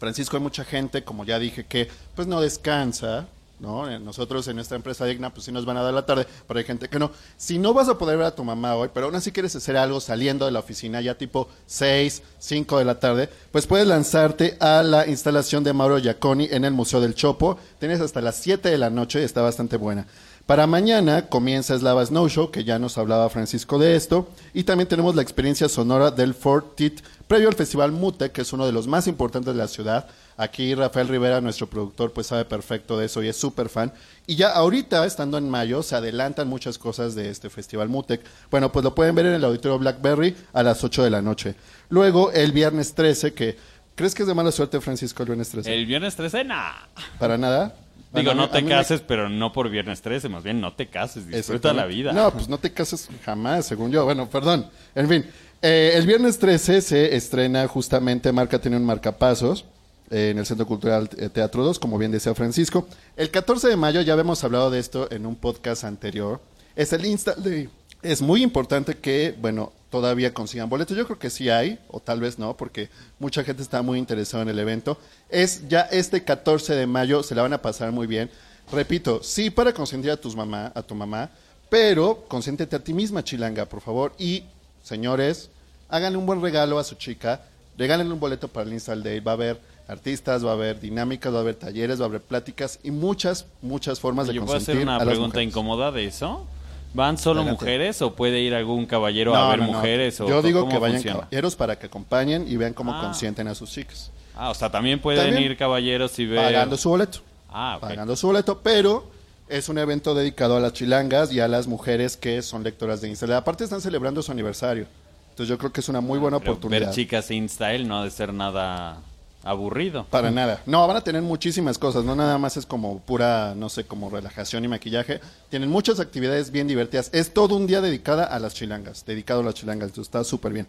Francisco, 0.00 0.36
hay 0.36 0.42
mucha 0.42 0.64
gente, 0.64 1.04
como 1.04 1.24
ya 1.24 1.38
dije, 1.38 1.64
que 1.66 1.88
pues 2.16 2.26
no 2.26 2.40
descansa, 2.40 3.28
¿no? 3.64 3.90
Eh, 3.90 3.98
Nosotros 3.98 4.46
en 4.48 4.56
nuestra 4.56 4.76
empresa 4.76 5.04
digna, 5.06 5.32
pues 5.32 5.46
sí 5.46 5.52
nos 5.52 5.64
van 5.64 5.76
a 5.78 5.82
dar 5.82 5.94
la 5.94 6.04
tarde, 6.06 6.26
pero 6.46 6.58
hay 6.58 6.64
gente 6.64 6.88
que 6.88 6.98
no. 6.98 7.10
Si 7.36 7.58
no 7.58 7.72
vas 7.72 7.88
a 7.88 7.98
poder 7.98 8.18
ver 8.18 8.26
a 8.26 8.34
tu 8.34 8.44
mamá 8.44 8.76
hoy, 8.76 8.90
pero 8.92 9.06
aún 9.06 9.14
así 9.16 9.32
quieres 9.32 9.56
hacer 9.56 9.76
algo 9.76 10.00
saliendo 10.00 10.44
de 10.44 10.52
la 10.52 10.60
oficina 10.60 11.00
ya 11.00 11.16
tipo 11.16 11.48
6, 11.66 12.22
5 12.38 12.78
de 12.78 12.84
la 12.84 13.00
tarde, 13.00 13.28
pues 13.50 13.66
puedes 13.66 13.86
lanzarte 13.86 14.56
a 14.60 14.82
la 14.82 15.06
instalación 15.06 15.64
de 15.64 15.72
Mauro 15.72 15.98
Giaconi 15.98 16.48
en 16.50 16.64
el 16.64 16.72
Museo 16.72 17.00
del 17.00 17.14
Chopo. 17.14 17.58
Tienes 17.78 18.00
hasta 18.00 18.20
las 18.20 18.36
7 18.36 18.68
de 18.68 18.78
la 18.78 18.90
noche, 18.90 19.24
está 19.24 19.40
bastante 19.42 19.76
buena. 19.76 20.06
Para 20.46 20.66
mañana 20.66 21.30
comienza 21.30 21.78
Slava 21.78 22.04
Snow 22.04 22.28
Show, 22.28 22.50
que 22.50 22.64
ya 22.64 22.78
nos 22.78 22.98
hablaba 22.98 23.30
Francisco 23.30 23.78
de 23.78 23.96
esto, 23.96 24.28
y 24.52 24.64
también 24.64 24.86
tenemos 24.86 25.14
la 25.14 25.22
experiencia 25.22 25.70
sonora 25.70 26.10
del 26.10 26.34
Fort 26.34 26.76
Tit, 26.76 27.00
previo 27.26 27.48
al 27.48 27.54
Festival 27.54 27.92
Mute, 27.92 28.30
que 28.30 28.42
es 28.42 28.52
uno 28.52 28.66
de 28.66 28.72
los 28.72 28.86
más 28.86 29.06
importantes 29.06 29.54
de 29.54 29.58
la 29.58 29.68
ciudad. 29.68 30.06
Aquí 30.36 30.74
Rafael 30.74 31.08
Rivera, 31.08 31.40
nuestro 31.40 31.66
productor, 31.66 32.12
pues 32.12 32.26
sabe 32.26 32.44
perfecto 32.44 32.98
de 32.98 33.06
eso 33.06 33.22
y 33.22 33.28
es 33.28 33.38
súper 33.38 33.70
fan. 33.70 33.90
Y 34.26 34.36
ya 34.36 34.50
ahorita, 34.50 35.06
estando 35.06 35.38
en 35.38 35.48
mayo, 35.48 35.82
se 35.82 35.96
adelantan 35.96 36.46
muchas 36.46 36.76
cosas 36.76 37.14
de 37.14 37.30
este 37.30 37.48
Festival 37.48 37.88
Mutec. 37.88 38.20
Bueno, 38.50 38.70
pues 38.70 38.84
lo 38.84 38.94
pueden 38.94 39.14
ver 39.14 39.24
en 39.24 39.32
el 39.32 39.44
Auditorio 39.46 39.78
Blackberry 39.78 40.36
a 40.52 40.62
las 40.62 40.84
8 40.84 41.04
de 41.04 41.10
la 41.10 41.22
noche. 41.22 41.54
Luego, 41.88 42.32
el 42.32 42.52
viernes 42.52 42.94
13, 42.94 43.32
que... 43.32 43.56
¿Crees 43.94 44.12
que 44.12 44.24
es 44.24 44.28
de 44.28 44.34
mala 44.34 44.50
suerte, 44.50 44.80
Francisco, 44.80 45.22
el 45.22 45.28
viernes 45.28 45.50
13? 45.50 45.72
El 45.72 45.86
viernes 45.86 46.16
13, 46.16 46.44
nah. 46.44 46.72
¿Para 47.18 47.38
nada? 47.38 47.76
Digo, 48.14 48.30
Bueno, 48.30 48.42
no 48.42 48.50
te 48.50 48.62
me- 48.62 48.68
cases, 48.70 49.00
pero 49.00 49.28
no 49.28 49.52
por 49.52 49.68
viernes 49.68 50.00
13, 50.02 50.28
más 50.28 50.44
bien 50.44 50.60
no 50.60 50.72
te 50.74 50.86
cases, 50.88 51.26
disfruta 51.26 51.72
la 51.72 51.84
vida. 51.86 52.12
No, 52.12 52.32
pues 52.32 52.48
no 52.48 52.58
te 52.58 52.72
cases 52.72 53.08
jamás, 53.24 53.66
según 53.66 53.90
yo. 53.90 54.04
Bueno, 54.04 54.28
perdón. 54.30 54.66
En 54.94 55.08
fin, 55.08 55.24
eh, 55.62 55.92
el 55.94 56.06
viernes 56.06 56.38
13 56.38 56.80
se 56.80 57.16
estrena 57.16 57.66
justamente 57.66 58.30
Marca 58.32 58.58
tiene 58.60 58.76
un 58.76 58.84
marcapasos 58.84 59.64
eh, 60.10 60.30
en 60.30 60.38
el 60.38 60.46
Centro 60.46 60.66
Cultural 60.66 61.08
eh, 61.16 61.28
Teatro 61.28 61.64
2, 61.64 61.78
como 61.78 61.98
bien 61.98 62.12
decía 62.12 62.34
Francisco. 62.34 62.86
El 63.16 63.30
14 63.30 63.68
de 63.68 63.76
mayo, 63.76 64.00
ya 64.02 64.12
habíamos 64.12 64.44
hablado 64.44 64.70
de 64.70 64.78
esto 64.78 65.08
en 65.10 65.26
un 65.26 65.34
podcast 65.36 65.84
anterior, 65.84 66.40
es 66.76 66.92
el 66.92 67.04
Insta 67.06 67.34
Day. 67.36 67.68
Es 68.02 68.20
muy 68.20 68.42
importante 68.42 68.96
que, 68.96 69.34
bueno, 69.40 69.72
todavía 69.94 70.34
consigan 70.34 70.68
boletos. 70.68 70.96
Yo 70.96 71.04
creo 71.06 71.20
que 71.20 71.30
sí 71.30 71.50
hay, 71.50 71.78
o 71.86 72.00
tal 72.00 72.18
vez 72.18 72.36
no, 72.36 72.56
porque 72.56 72.90
mucha 73.20 73.44
gente 73.44 73.62
está 73.62 73.80
muy 73.80 74.00
interesada 74.00 74.42
en 74.42 74.48
el 74.48 74.58
evento. 74.58 74.98
Es 75.28 75.68
ya 75.68 75.82
este 75.82 76.24
14 76.24 76.74
de 76.74 76.84
mayo, 76.88 77.22
se 77.22 77.36
la 77.36 77.42
van 77.42 77.52
a 77.52 77.62
pasar 77.62 77.92
muy 77.92 78.08
bien. 78.08 78.28
Repito, 78.72 79.22
sí 79.22 79.50
para 79.50 79.72
consentir 79.72 80.10
a 80.10 80.16
tus 80.16 80.34
mamá, 80.34 80.72
a 80.74 80.82
tu 80.82 80.96
mamá, 80.96 81.30
pero 81.70 82.24
consiéntete 82.26 82.74
a 82.74 82.80
ti 82.80 82.92
misma, 82.92 83.22
chilanga, 83.22 83.66
por 83.66 83.80
favor. 83.80 84.14
Y, 84.18 84.42
señores, 84.82 85.48
háganle 85.88 86.18
un 86.18 86.26
buen 86.26 86.42
regalo 86.42 86.80
a 86.80 86.82
su 86.82 86.96
chica, 86.96 87.42
regálenle 87.78 88.14
un 88.14 88.18
boleto 88.18 88.48
para 88.48 88.66
el 88.66 88.72
Install 88.72 89.00
Day. 89.00 89.20
Va 89.20 89.30
a 89.30 89.34
haber 89.34 89.60
artistas, 89.86 90.44
va 90.44 90.50
a 90.50 90.54
haber 90.54 90.80
dinámicas, 90.80 91.32
va 91.32 91.38
a 91.38 91.42
haber 91.42 91.54
talleres, 91.54 92.00
va 92.00 92.06
a 92.06 92.08
haber 92.08 92.20
pláticas 92.20 92.80
y 92.82 92.90
muchas, 92.90 93.46
muchas 93.62 94.00
formas 94.00 94.26
de 94.26 94.34
Yo 94.34 94.44
puedo 94.44 94.58
hacer 94.58 94.76
una 94.78 94.96
a 94.96 95.04
pregunta 95.04 95.40
incómoda 95.40 95.92
de 95.92 96.06
eso. 96.06 96.48
¿Van 96.94 97.18
solo 97.18 97.40
Adelante. 97.40 97.64
mujeres 97.64 98.00
o 98.02 98.14
puede 98.14 98.40
ir 98.40 98.54
algún 98.54 98.86
caballero 98.86 99.34
a 99.34 99.48
ver 99.50 99.58
no, 99.58 99.66
no. 99.66 99.72
mujeres? 99.74 100.20
O 100.20 100.28
Yo 100.28 100.40
digo 100.42 100.68
que 100.68 100.78
vayan 100.78 100.96
funciona? 100.98 101.18
caballeros 101.20 101.56
para 101.56 101.76
que 101.78 101.86
acompañen 101.86 102.46
y 102.48 102.56
vean 102.56 102.72
cómo 102.72 102.94
Ah. 102.94 103.00
consienten 103.02 103.48
a 103.48 103.54
sus 103.54 103.70
chicas. 103.70 104.10
Ah, 104.36 104.50
o 104.50 104.54
sea, 104.54 104.70
también 104.70 105.00
pueden 105.00 105.26
También. 105.26 105.50
ir 105.52 105.56
caballeros 105.58 106.18
y 106.18 106.26
ver... 106.26 106.44
Pagando 106.44 106.76
su 106.76 106.88
boleto. 106.88 107.18
Ah, 107.50 107.74
ok. 107.76 107.88
Pagando 107.88 108.16
su 108.16 108.26
boleto, 108.28 108.60
pero 108.62 109.08
es 109.48 109.68
un 109.68 109.78
evento 109.78 110.14
dedicado 110.14 110.56
a 110.56 110.60
las 110.60 110.72
chilangas 110.72 111.32
y 111.32 111.40
a 111.40 111.48
las 111.48 111.66
mujeres 111.66 112.16
que 112.16 112.40
son 112.42 112.62
lectoras 112.64 113.00
de 113.00 113.08
Instagram. 113.08 113.38
Aparte 113.38 113.64
están 113.64 113.80
celebrando 113.80 114.22
su 114.22 114.32
aniversario. 114.32 114.86
Entonces 115.30 115.48
yo 115.48 115.58
creo 115.58 115.72
que 115.72 115.80
es 115.80 115.88
una 115.88 116.00
muy 116.00 116.18
buena 116.20 116.38
Pero 116.38 116.52
oportunidad. 116.52 116.86
Ver 116.86 116.94
chicas 116.94 117.30
in 117.32 117.48
style 117.48 117.86
no 117.88 117.98
ha 117.98 118.04
de 118.04 118.10
ser 118.12 118.32
nada 118.32 118.98
aburrido. 119.44 120.06
Para 120.10 120.30
nada. 120.30 120.62
No, 120.66 120.86
van 120.86 120.96
a 120.96 121.00
tener 121.04 121.22
muchísimas 121.22 121.78
cosas. 121.78 122.04
No 122.04 122.16
nada 122.16 122.38
más 122.38 122.56
es 122.56 122.66
como 122.66 122.98
pura, 123.00 123.54
no 123.56 123.68
sé, 123.68 123.84
como 123.84 124.10
relajación 124.10 124.64
y 124.64 124.68
maquillaje. 124.68 125.20
Tienen 125.50 125.68
muchas 125.70 126.00
actividades 126.00 126.50
bien 126.50 126.66
divertidas. 126.66 127.10
Es 127.12 127.32
todo 127.32 127.56
un 127.56 127.66
día 127.66 127.80
dedicada 127.80 128.24
a 128.24 128.38
las 128.38 128.54
chilangas. 128.54 129.04
Dedicado 129.06 129.40
a 129.40 129.44
las 129.44 129.54
chilangas. 129.54 129.88
Entonces 129.90 130.08
está 130.08 130.24
súper 130.24 130.52
bien. 130.52 130.66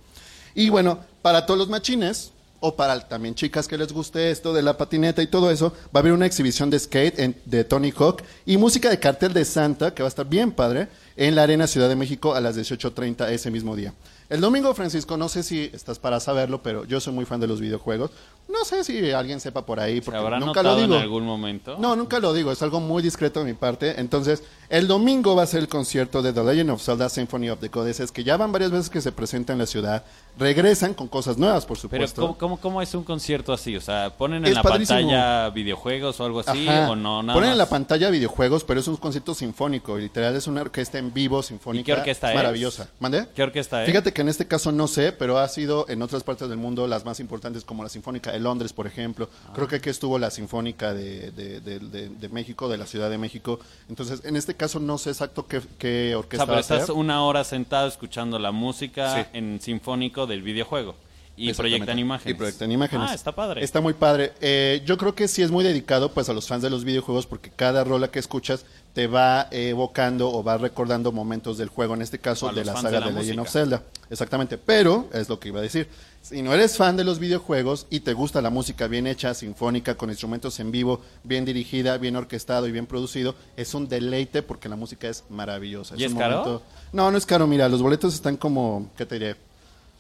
Y 0.54 0.70
bueno, 0.70 1.00
para 1.22 1.46
todos 1.46 1.58
los 1.58 1.70
machines, 1.70 2.32
o 2.62 2.76
para 2.76 3.00
también 3.08 3.36
chicas 3.36 3.68
que 3.68 3.78
les 3.78 3.92
guste 3.92 4.32
esto 4.32 4.54
de 4.54 4.64
la 4.64 4.78
patineta 4.78 5.22
y 5.22 5.28
todo 5.28 5.52
eso, 5.52 5.72
va 5.94 5.96
a 5.96 6.00
haber 6.00 6.14
una 6.14 6.26
exhibición 6.26 6.70
de 6.70 6.80
skate 6.80 7.20
en- 7.20 7.36
de 7.46 7.64
Tony 7.64 7.92
Hawk 7.96 8.24
y 8.46 8.58
música 8.58 8.90
de 8.90 8.98
cartel 9.00 9.34
de 9.34 9.46
Santa, 9.46 9.94
que 9.94 10.02
va 10.02 10.08
a 10.08 10.10
estar 10.10 10.26
bien 10.26 10.52
padre, 10.52 10.88
en 11.18 11.36
la 11.36 11.44
Arena 11.44 11.68
Ciudad 11.68 11.90
de 11.90 11.96
México 11.96 12.34
a 12.34 12.42
las 12.42 12.56
18.30 12.56 13.30
ese 13.32 13.52
mismo 13.52 13.76
día. 13.76 13.94
El 14.30 14.42
domingo, 14.42 14.74
Francisco, 14.74 15.18
no 15.18 15.30
sé 15.30 15.44
si 15.44 15.70
estás 15.74 16.00
para 16.00 16.20
saberlo, 16.20 16.62
pero 16.64 16.84
yo 16.86 17.00
soy 17.00 17.14
muy 17.14 17.26
fan 17.26 17.40
de 17.40 17.48
los 17.48 17.62
videojuegos. 17.62 18.12
No 18.48 18.64
sé 18.64 18.84
si 18.84 19.12
alguien 19.12 19.40
sepa 19.40 19.66
por 19.66 19.80
ahí, 19.80 19.96
¿Se 19.96 20.02
porque 20.04 20.20
habrá 20.20 20.40
nunca 20.40 20.62
lo 20.62 20.70
notado 20.70 20.84
en 20.84 20.90
digo. 20.92 21.02
algún 21.02 21.26
momento? 21.26 21.78
No, 21.80 21.96
nunca 21.96 22.20
lo 22.20 22.32
digo, 22.34 22.52
es 22.52 22.62
algo 22.62 22.80
muy 22.80 23.02
discreto 23.02 23.40
de 23.40 23.46
mi 23.46 23.54
parte. 23.54 24.00
Entonces, 24.00 24.44
el 24.70 24.88
domingo 24.88 25.36
va 25.36 25.44
a 25.44 25.48
ser 25.48 25.62
el 25.62 25.68
concierto 25.68 26.22
de 26.22 26.32
The 26.32 26.44
Legend 26.44 26.70
of 26.72 26.82
Zelda 26.84 27.10
Symphony 27.10 27.50
of 27.50 27.60
the 27.60 27.70
Goddesses, 27.70 28.12
que 28.12 28.24
ya 28.24 28.38
van 28.38 28.52
varias 28.52 28.72
veces 28.72 28.90
que 28.90 29.02
se 29.02 29.12
presenta 29.12 29.54
en 29.54 29.60
la 29.60 29.66
ciudad. 29.66 30.04
Regresan 30.38 30.94
con 30.94 31.08
cosas 31.08 31.38
nuevas, 31.38 31.66
por 31.66 31.78
Pero 31.78 31.82
supuesto. 32.08 32.22
¿cómo, 32.22 32.38
cómo, 32.38 32.58
cómo 32.58 32.82
es 32.82 32.94
un 32.94 33.04
concierto 33.04 33.52
así? 33.54 33.76
O 33.78 33.82
sea, 33.82 34.12
¿ponen 34.16 34.44
en 34.46 34.52
Es 34.52 34.56
la 34.56 34.64
padrísimo. 34.64 35.00
pantalla 35.00 35.50
videojuegos 35.50 36.20
o 36.20 36.26
algo 36.26 36.40
así? 36.42 36.68
Ajá. 36.68 36.92
¿O 36.92 36.96
no? 36.96 37.24
Nada 37.24 37.34
Ponen 37.38 37.52
en 37.52 37.58
la 37.58 37.70
pantalla 37.70 38.10
videojuegos, 38.12 38.64
pero 38.64 38.80
es 38.80 38.88
un 38.88 38.98
concierto 38.98 39.34
sinfónico. 39.34 39.98
Literal, 39.98 40.36
es 40.36 40.46
una 40.48 40.62
orquesta 40.62 41.00
en 41.00 41.14
vivo 41.14 41.42
sinfónica. 41.42 41.82
¿Y 41.82 41.84
qué 41.84 41.94
orquesta 41.94 42.30
es? 42.32 42.36
Maravillosa. 42.36 42.90
¿Mande? 43.00 43.28
¿Qué 43.36 43.42
orquesta 43.44 43.82
es? 43.84 43.90
Fíjate 43.90 44.14
que 44.16 44.22
en 44.22 44.30
este 44.30 44.48
caso 44.48 44.72
no 44.72 44.88
sé, 44.88 45.12
pero 45.12 45.38
ha 45.38 45.48
sido 45.48 45.86
en 45.88 46.02
otras 46.02 46.24
partes 46.24 46.50
del 46.50 46.58
mundo 46.58 46.88
las 46.88 47.06
más 47.06 47.20
importantes, 47.20 47.64
como 47.64 47.84
la 47.84 47.90
Sinfónica 47.90 48.32
de 48.32 48.40
Londres, 48.40 48.74
por 48.74 48.88
ejemplo. 48.88 49.30
Creo 49.54 49.68
que 49.68 49.76
aquí 49.76 49.90
estuvo 49.92 50.18
la 50.18 50.32
Sinfónica 50.32 50.96
de, 50.96 51.30
de- 51.30 51.60
de- 51.62 52.30
México, 52.30 52.68
de 52.68 52.78
la 52.80 52.88
Ciudad 52.88 53.12
de 53.12 53.20
México. 53.20 53.60
Entonces, 53.90 54.22
en 54.26 54.36
este 54.36 54.56
caso 54.56 54.80
no 54.80 54.98
sé 54.98 55.12
exacto 55.12 55.46
qué, 55.46 55.62
qué 55.78 56.16
O 56.16 56.20
orquesta 56.20 56.46
sea, 56.46 56.52
pero 56.52 56.60
estás 56.62 56.90
una 56.90 57.24
hora 57.24 57.44
sentado 57.44 57.88
escuchando 57.88 58.40
la 58.40 58.52
música 58.52 59.14
Sí. 59.24 59.30
en 59.34 59.62
sinfónico 59.62 60.26
del 60.26 60.42
videojuego. 60.42 60.96
Y 61.38 61.52
proyectan 61.54 62.00
imágenes. 62.00 62.34
Y 62.34 62.38
proyectan 62.38 62.72
imágenes. 62.72 63.10
Ah, 63.12 63.14
está 63.14 63.34
padre. 63.36 63.62
Está 63.64 63.82
muy 63.82 63.94
padre. 63.94 64.32
Eh, 64.40 64.82
yo 64.86 64.98
creo 64.98 65.16
que 65.16 65.28
sí 65.28 65.42
es 65.42 65.52
muy 65.52 65.66
dedicado 65.66 66.10
pues 66.14 66.30
a 66.30 66.34
los 66.34 66.48
fans 66.48 66.64
de 66.64 66.70
los 66.70 66.86
videojuegos 66.86 67.26
porque 67.28 67.50
cada 67.54 67.84
rola 67.84 68.10
que 68.10 68.20
escuchas 68.20 68.66
te 68.96 69.06
va 69.06 69.48
evocando 69.52 70.32
o 70.32 70.44
va 70.44 70.58
recordando 70.58 71.12
momentos 71.12 71.60
del 71.60 71.70
juego, 71.70 71.94
en 71.94 72.02
este 72.02 72.18
caso 72.18 72.52
de 72.52 72.66
la 72.66 72.76
saga 72.76 73.02
de 73.02 73.12
Legend 73.12 73.42
of. 73.42 73.50
Zelda. 73.50 73.84
Exactamente. 74.10 74.58
Pero, 74.58 75.10
es 75.14 75.30
lo 75.30 75.40
que 75.40 75.50
iba 75.50 75.60
a 75.60 75.62
decir, 75.62 75.88
si 76.22 76.42
no 76.42 76.54
eres 76.54 76.78
fan 76.78 76.98
de 76.98 77.04
los 77.04 77.20
videojuegos 77.20 77.86
y 77.90 78.00
te 78.00 78.14
gusta 78.14 78.42
la 78.42 78.50
música 78.50 78.88
bien 78.88 79.06
hecha, 79.06 79.34
sinfónica, 79.34 79.96
con 79.96 80.10
instrumentos 80.10 80.60
en 80.60 80.72
vivo, 80.72 81.02
bien 81.24 81.46
dirigida, 81.46 81.98
bien 81.98 82.16
orquestado 82.16 82.68
y 82.68 82.72
bien 82.72 82.88
producido, 82.88 83.36
es 83.58 83.74
un 83.74 83.88
deleite 83.88 84.42
porque 84.42 84.70
la 84.70 84.78
música 84.78 85.10
es 85.10 85.26
maravillosa. 85.30 85.96
¿Y 85.98 86.06
es 86.06 86.14
un 86.14 86.18
caro? 86.18 86.64
No, 86.92 87.12
no 87.12 87.18
es 87.18 87.26
caro. 87.26 87.46
Mira, 87.46 87.70
los 87.70 87.82
boletos 87.82 88.16
están 88.16 88.38
como, 88.38 88.90
¿qué 88.98 89.06
te 89.06 89.20
diré? 89.20 89.36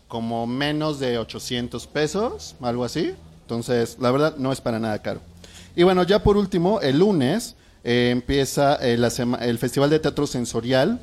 como 0.07 0.45
menos 0.47 0.99
de 0.99 1.17
800 1.17 1.87
pesos, 1.87 2.55
algo 2.61 2.85
así. 2.85 3.13
Entonces, 3.41 3.97
la 3.99 4.11
verdad, 4.11 4.35
no 4.37 4.51
es 4.51 4.61
para 4.61 4.79
nada 4.79 5.01
caro. 5.01 5.19
Y 5.75 5.83
bueno, 5.83 6.03
ya 6.03 6.23
por 6.23 6.37
último, 6.37 6.79
el 6.81 6.99
lunes 6.99 7.55
eh, 7.85 8.09
empieza 8.09 8.77
eh, 8.81 8.97
el 9.41 9.57
Festival 9.59 9.91
de 9.91 9.99
Teatro 9.99 10.25
Sensorial 10.25 10.99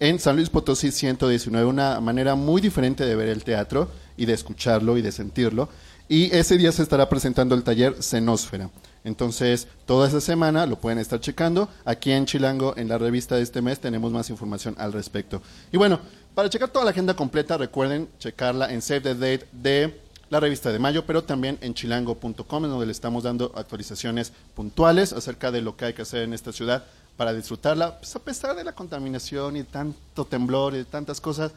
en 0.00 0.18
San 0.18 0.34
Luis 0.34 0.50
Potosí 0.50 0.90
119, 0.90 1.64
una 1.64 2.00
manera 2.00 2.34
muy 2.34 2.60
diferente 2.60 3.06
de 3.06 3.14
ver 3.14 3.28
el 3.28 3.44
teatro 3.44 3.88
y 4.16 4.26
de 4.26 4.32
escucharlo 4.32 4.98
y 4.98 5.02
de 5.02 5.12
sentirlo. 5.12 5.68
Y 6.08 6.34
ese 6.34 6.58
día 6.58 6.72
se 6.72 6.82
estará 6.82 7.08
presentando 7.08 7.54
el 7.54 7.62
taller 7.62 8.02
Cenósfera. 8.02 8.70
Entonces, 9.04 9.68
toda 9.86 10.08
esa 10.08 10.20
semana 10.20 10.66
lo 10.66 10.80
pueden 10.80 10.98
estar 10.98 11.20
checando. 11.20 11.68
Aquí 11.84 12.10
en 12.10 12.26
Chilango, 12.26 12.74
en 12.76 12.88
la 12.88 12.98
revista 12.98 13.36
de 13.36 13.42
este 13.42 13.62
mes, 13.62 13.78
tenemos 13.78 14.10
más 14.12 14.28
información 14.28 14.74
al 14.78 14.92
respecto. 14.92 15.40
Y 15.70 15.76
bueno, 15.76 16.00
para 16.34 16.50
checar 16.50 16.70
toda 16.70 16.84
la 16.84 16.90
agenda 16.90 17.14
completa, 17.14 17.56
recuerden 17.56 18.08
checarla 18.18 18.72
en 18.72 18.82
Save 18.82 19.00
the 19.00 19.14
Date 19.14 19.46
de 19.52 20.00
la 20.30 20.40
revista 20.40 20.72
de 20.72 20.78
mayo, 20.78 21.04
pero 21.06 21.22
también 21.24 21.58
en 21.60 21.74
chilango.com, 21.74 22.64
en 22.64 22.70
donde 22.70 22.86
le 22.86 22.92
estamos 22.92 23.22
dando 23.22 23.52
actualizaciones 23.54 24.32
puntuales 24.54 25.12
acerca 25.12 25.50
de 25.52 25.60
lo 25.62 25.76
que 25.76 25.86
hay 25.86 25.94
que 25.94 26.02
hacer 26.02 26.22
en 26.22 26.32
esta 26.32 26.52
ciudad 26.52 26.84
para 27.16 27.32
disfrutarla. 27.32 27.98
Pues 27.98 28.14
a 28.16 28.18
pesar 28.18 28.56
de 28.56 28.64
la 28.64 28.72
contaminación 28.72 29.56
y 29.56 29.60
de 29.60 29.64
tanto 29.64 30.24
temblor 30.24 30.74
y 30.74 30.78
de 30.78 30.84
tantas 30.84 31.20
cosas, 31.20 31.52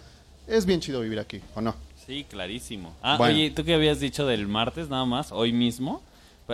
es 0.48 0.66
bien 0.66 0.80
chido 0.80 1.02
vivir 1.02 1.20
aquí, 1.20 1.42
¿o 1.56 1.62
no? 1.62 1.76
Sí, 2.06 2.26
clarísimo. 2.30 2.96
Ah, 3.02 3.18
Bueno. 3.18 3.36
oye, 3.36 3.52
tú 3.52 3.64
que 3.64 3.74
habías 3.74 4.00
dicho 4.00 4.26
del 4.26 4.48
martes 4.48 4.90
nada 4.90 5.06
más, 5.06 5.32
hoy 5.32 5.52
mismo, 5.54 6.02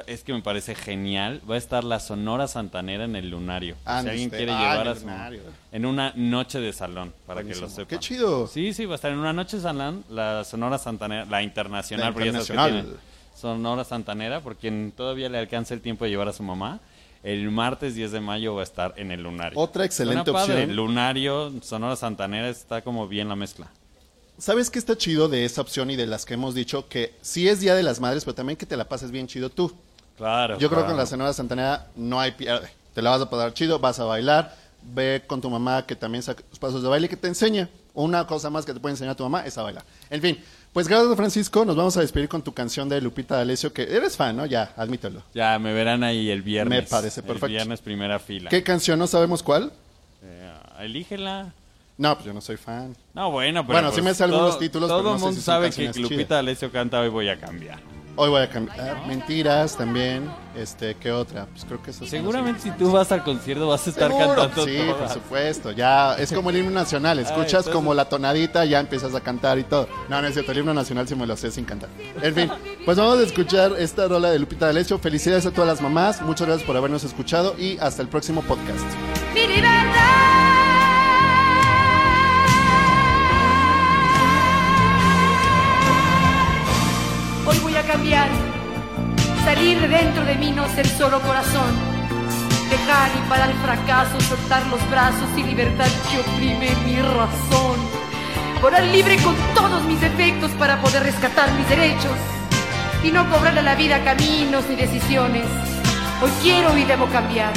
es 0.08 0.24
que 0.24 0.34
me 0.34 0.42
parece 0.42 0.76
genial. 0.76 1.42
Va 1.50 1.56
a 1.56 1.58
estar 1.58 1.84
la 1.84 2.00
Sonora 2.00 2.48
Santanera 2.48 3.06
en 3.06 3.16
el 3.16 3.30
Lunario. 3.30 3.76
Ah, 3.86 4.02
si 4.02 4.10
alguien 4.10 4.28
usted- 4.28 4.38
quiere 4.38 4.52
ah, 4.52 4.60
llevar 4.72 4.88
a 4.90 4.96
su 4.96 5.02
Lunario. 5.02 5.42
en 5.72 5.86
una 5.86 6.12
noche 6.16 6.60
de 6.60 6.74
salón, 6.74 7.14
para 7.26 7.44
que 7.44 7.56
lo 7.56 7.70
sepan. 7.70 7.86
¡Qué 7.88 8.00
chido! 8.00 8.48
Sí, 8.48 8.74
sí, 8.74 8.86
va 8.86 8.94
a 8.94 8.96
estar 8.96 9.12
en 9.12 9.20
una 9.20 9.34
noche 9.34 9.58
de 9.58 9.64
salón, 9.64 10.04
la 10.10 10.44
Sonora 10.44 10.78
Santanera, 10.78 11.26
la 11.26 11.42
internacional, 11.44 12.08
La 12.08 12.14
porque 12.14 12.26
ya 12.28 12.32
sabes 12.34 12.48
que 12.48 12.54
internacional. 12.54 12.86
tiene 13.00 13.16
Sonora 13.36 13.84
Santanera, 13.84 14.42
por 14.42 14.56
quien 14.56 14.94
todavía 14.96 15.30
le 15.30 15.38
alcanza 15.38 15.74
el 15.74 15.82
tiempo 15.82 16.06
de 16.06 16.12
llevar 16.12 16.28
a 16.30 16.34
su 16.34 16.44
mamá. 16.44 16.80
El 17.24 17.50
martes 17.50 17.96
10 17.96 18.12
de 18.12 18.20
mayo 18.20 18.54
va 18.54 18.62
a 18.62 18.64
estar 18.64 18.94
en 18.98 19.12
el 19.12 19.24
Lunario. 19.24 19.58
Otra 19.60 19.84
excelente 19.84 20.26
Suena 20.26 20.40
padre. 20.40 20.54
opción. 20.62 20.76
Lunario, 20.76 21.52
Sonora 21.64 21.96
Santanera, 21.96 22.50
está 22.50 22.82
como 22.84 23.08
bien 23.08 23.28
la 23.30 23.36
mezcla. 23.36 23.68
¿Sabes 24.38 24.70
qué 24.70 24.78
está 24.80 24.98
chido 24.98 25.28
de 25.28 25.44
esa 25.46 25.62
opción 25.62 25.90
y 25.90 25.96
de 25.96 26.06
las 26.08 26.26
que 26.26 26.34
hemos 26.36 26.54
dicho? 26.54 26.88
Que 26.88 27.14
sí 27.22 27.48
es 27.48 27.62
Día 27.62 27.74
de 27.74 27.84
las 27.84 28.00
Madres, 28.00 28.26
pero 28.26 28.36
también 28.36 28.58
que 28.58 28.66
te 28.66 28.78
la 28.78 28.88
pases 28.88 29.10
bien 29.10 29.28
chido 29.28 29.50
tú. 29.50 29.74
Claro. 30.18 30.58
Yo 30.58 30.70
creo 30.70 30.86
que 30.86 30.92
en 30.92 30.98
la 30.98 31.06
Sonora 31.06 31.34
Santanera 31.34 31.88
no 31.96 32.20
hay 32.20 32.32
pierde. 32.32 32.70
Te 32.94 33.02
la 33.02 33.10
vas 33.12 33.22
a 33.22 33.30
pasar 33.30 33.54
chido, 33.54 33.80
vas 33.80 34.00
a 34.00 34.06
bailar, 34.06 34.56
ve 34.82 35.24
con 35.28 35.42
tu 35.42 35.50
mamá 35.50 35.86
que 35.86 35.96
también 35.96 36.24
saque 36.24 36.44
tus 36.44 36.60
pasos 36.60 36.82
de 36.82 36.88
baile 36.88 37.08
y 37.08 37.10
que 37.10 37.18
te 37.18 37.28
enseñe. 37.28 37.68
Una 37.94 38.26
cosa 38.28 38.50
más 38.50 38.66
que 38.66 38.74
te 38.74 38.80
puede 38.80 38.94
enseñar 38.94 39.16
tu 39.16 39.24
mamá 39.24 39.46
es 39.46 39.58
a 39.58 39.64
bailar. 39.64 39.84
En 40.10 40.22
fin, 40.22 40.42
pues 40.74 40.88
gracias 40.88 41.16
Francisco, 41.16 41.64
nos 41.66 41.76
vamos 41.76 41.96
a 41.98 42.02
despedir 42.02 42.28
con 42.30 42.42
tu 42.42 42.54
canción 42.54 42.88
de 42.90 43.00
Lupita 43.02 43.36
D'Alessio, 43.38 43.72
que 43.74 43.84
eres 43.84 44.16
fan, 44.18 44.36
¿no? 44.36 44.46
Ya, 44.46 44.74
admítelo. 44.78 45.24
Ya, 45.34 45.58
me 45.60 45.74
verán 45.74 46.04
ahí 46.04 46.30
el 46.30 46.42
viernes. 46.42 46.84
Me 46.84 46.88
parece 46.90 47.22
perfecto. 47.22 47.46
El 47.48 47.52
viernes 47.54 47.82
primera 47.82 48.20
fila. 48.20 48.50
¿Qué 48.50 48.64
canción? 48.64 49.00
¿No 49.00 49.08
sabemos 49.08 49.44
cuál? 49.44 49.72
Eh, 50.24 50.54
elígela. 50.80 51.54
No, 51.98 52.16
pues 52.16 52.26
yo 52.26 52.34
no 52.34 52.42
soy 52.42 52.58
fan. 52.58 52.96
No, 53.14 53.32
bueno, 53.32 53.62
pero 53.64 53.74
Bueno, 53.76 53.88
pues, 53.90 53.96
sí 53.96 54.02
me 54.02 54.14
sé 54.14 54.26
algunos 54.26 54.60
títulos, 54.60 54.90
Todo 54.90 55.04
no 55.04 55.14
el 55.14 55.20
sé 55.20 55.26
mundo 55.26 55.40
si 55.40 55.46
sabe 55.46 55.70
que 55.72 55.94
Lupita. 56.00 56.36
D'Alessio 56.36 56.70
canta 56.72 57.00
Hoy 57.00 57.08
voy 57.10 57.30
a 57.30 57.40
cambiar. 57.40 57.80
Hoy 58.18 58.30
voy 58.30 58.42
a 58.42 58.50
cambiar. 58.50 58.80
Ah, 58.80 59.04
mentiras 59.08 59.76
también. 59.76 60.30
Este, 60.56 60.96
¿qué 60.96 61.12
otra? 61.12 61.48
Pues 61.48 61.66
creo 61.66 61.84
que 61.84 61.92
eso 61.92 62.06
Seguramente 62.06 62.62
si 62.62 62.72
tú 62.72 62.90
vas 62.92 63.12
al 63.12 63.24
concierto 63.24 63.68
vas 63.68 63.86
a 63.88 63.90
estar 63.90 64.10
Seguro, 64.10 64.36
cantando 64.36 64.66
Sí, 64.66 64.78
por 64.98 65.10
supuesto. 65.10 65.72
Ya 65.72 66.16
es 66.16 66.32
como 66.32 66.50
el 66.50 66.58
himno 66.58 66.72
nacional. 66.72 67.20
Escuchas 67.26 67.46
entonces- 67.52 67.74
como 67.74 67.94
la 67.94 68.06
tonadita, 68.06 68.64
ya 68.66 68.80
empiezas 68.80 69.14
a 69.16 69.20
cantar 69.22 69.60
y 69.60 69.64
todo. 69.64 69.90
No, 70.08 70.22
no 70.22 70.28
es 70.28 70.34
cierto. 70.34 70.54
El 70.54 70.60
himno 70.60 70.74
nacional 70.74 71.08
sí 71.08 71.16
me 71.16 71.28
lo 71.28 71.36
sé 71.36 71.52
sin 71.52 71.66
cantar. 71.66 71.90
En 72.22 72.34
fin, 72.34 72.50
pues 72.86 72.98
vamos 72.98 73.20
a 73.20 73.24
escuchar 73.24 73.74
esta 73.78 74.08
rola 74.08 74.30
de 74.32 74.40
Lupita 74.40 74.68
D'Alessio. 74.68 74.98
Felicidades 74.98 75.46
a 75.46 75.52
todas 75.52 75.68
las 75.68 75.82
mamás. 75.82 76.22
Muchas 76.22 76.48
gracias 76.48 76.66
por 76.66 76.78
habernos 76.78 77.04
escuchado 77.04 77.56
y 77.60 77.78
hasta 77.80 78.02
el 78.02 78.08
próximo 78.08 78.42
podcast. 78.44 79.15
De 89.56 89.88
dentro 89.88 90.26
de 90.26 90.36
mí, 90.36 90.52
no 90.52 90.68
ser 90.70 90.86
solo 90.86 91.20
corazón, 91.22 91.74
dejar 92.70 93.10
y 93.16 93.30
parar 93.30 93.50
el 93.50 93.58
fracaso, 93.58 94.20
soltar 94.22 94.66
los 94.68 94.90
brazos 94.90 95.30
y 95.38 95.44
libertad 95.44 95.88
que 96.10 96.20
oprime 96.20 96.76
mi 96.86 96.98
razón, 96.98 97.78
volar 98.62 98.84
libre 98.84 99.16
con 99.24 99.34
todos 99.56 99.84
mis 99.86 100.00
defectos 100.02 100.52
para 100.52 100.82
poder 100.82 101.04
rescatar 101.04 101.52
mis 101.54 101.68
derechos 101.70 102.18
y 103.04 103.12
no 103.12 103.30
cobrarle 103.32 103.62
a 103.62 103.64
la 103.64 103.76
vida 103.76 104.04
caminos 104.04 104.66
ni 104.70 104.76
decisiones. 104.76 105.46
Hoy 106.22 106.32
quiero 106.44 106.78
y 106.78 106.84
debo 106.84 107.08
cambiar. 107.08 107.54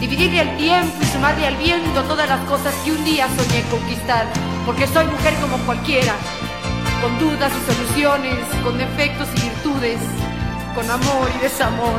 Dividirle 0.00 0.40
el 0.40 0.56
tiempo 0.56 0.96
y 1.00 1.06
sumarle 1.06 1.46
al 1.46 1.56
viento 1.56 2.02
todas 2.02 2.28
las 2.28 2.40
cosas 2.40 2.74
que 2.84 2.92
un 2.92 3.04
día 3.04 3.26
soñé 3.28 3.62
conquistar. 3.70 4.26
Porque 4.66 4.86
soy 4.86 5.06
mujer 5.06 5.34
como 5.40 5.56
cualquiera, 5.64 6.14
con 7.00 7.18
dudas 7.18 7.52
y 7.52 7.72
soluciones, 7.72 8.38
con 8.62 8.76
defectos 8.76 9.28
y 9.36 9.40
virtudes, 9.40 10.00
con 10.74 10.90
amor 10.90 11.30
y 11.36 11.42
desamor. 11.42 11.98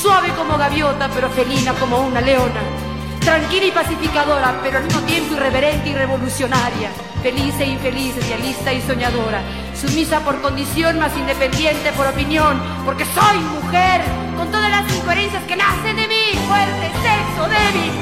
Suave 0.00 0.28
como 0.36 0.56
gaviota, 0.56 1.08
pero 1.14 1.28
felina 1.30 1.72
como 1.74 2.00
una 2.00 2.20
leona. 2.20 2.60
Tranquila 3.20 3.66
y 3.66 3.70
pacificadora, 3.70 4.60
pero 4.62 4.78
al 4.78 4.84
mismo 4.84 5.00
tiempo 5.00 5.34
irreverente 5.34 5.88
y 5.88 5.94
revolucionaria. 5.94 6.90
Feliz 7.22 7.54
e 7.58 7.66
infeliz, 7.66 8.14
idealista 8.16 8.72
y 8.72 8.80
soñadora. 8.82 9.42
Sumisa 9.74 10.20
por 10.20 10.40
condición, 10.40 10.98
más 10.98 11.16
independiente 11.16 11.92
por 11.96 12.06
opinión. 12.06 12.60
Porque 12.84 13.04
soy 13.04 13.38
mujer, 13.38 14.02
con 14.36 14.50
todas 14.50 14.70
las 14.70 14.94
incoherencias 14.94 15.42
que 15.44 15.56
nacen 15.56 15.96
de 15.96 16.06
mí. 16.06 16.38
Fuerte, 16.46 16.90
sexo, 17.02 17.48
débil. 17.48 17.92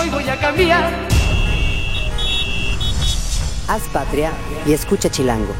Hoy 0.00 0.08
voy 0.10 0.28
a 0.28 0.38
cambiar. 0.38 0.92
Haz 3.66 3.82
patria 3.92 4.32
y 4.66 4.72
escucha 4.72 5.10
Chilango. 5.10 5.54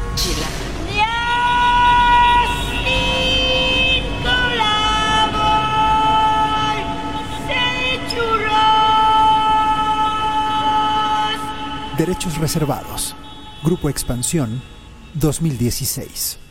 Derechos 11.99 12.37
reservados. 12.37 13.13
Grupo 13.61 13.89
Expansión 13.89 14.61
2016. 15.15 16.48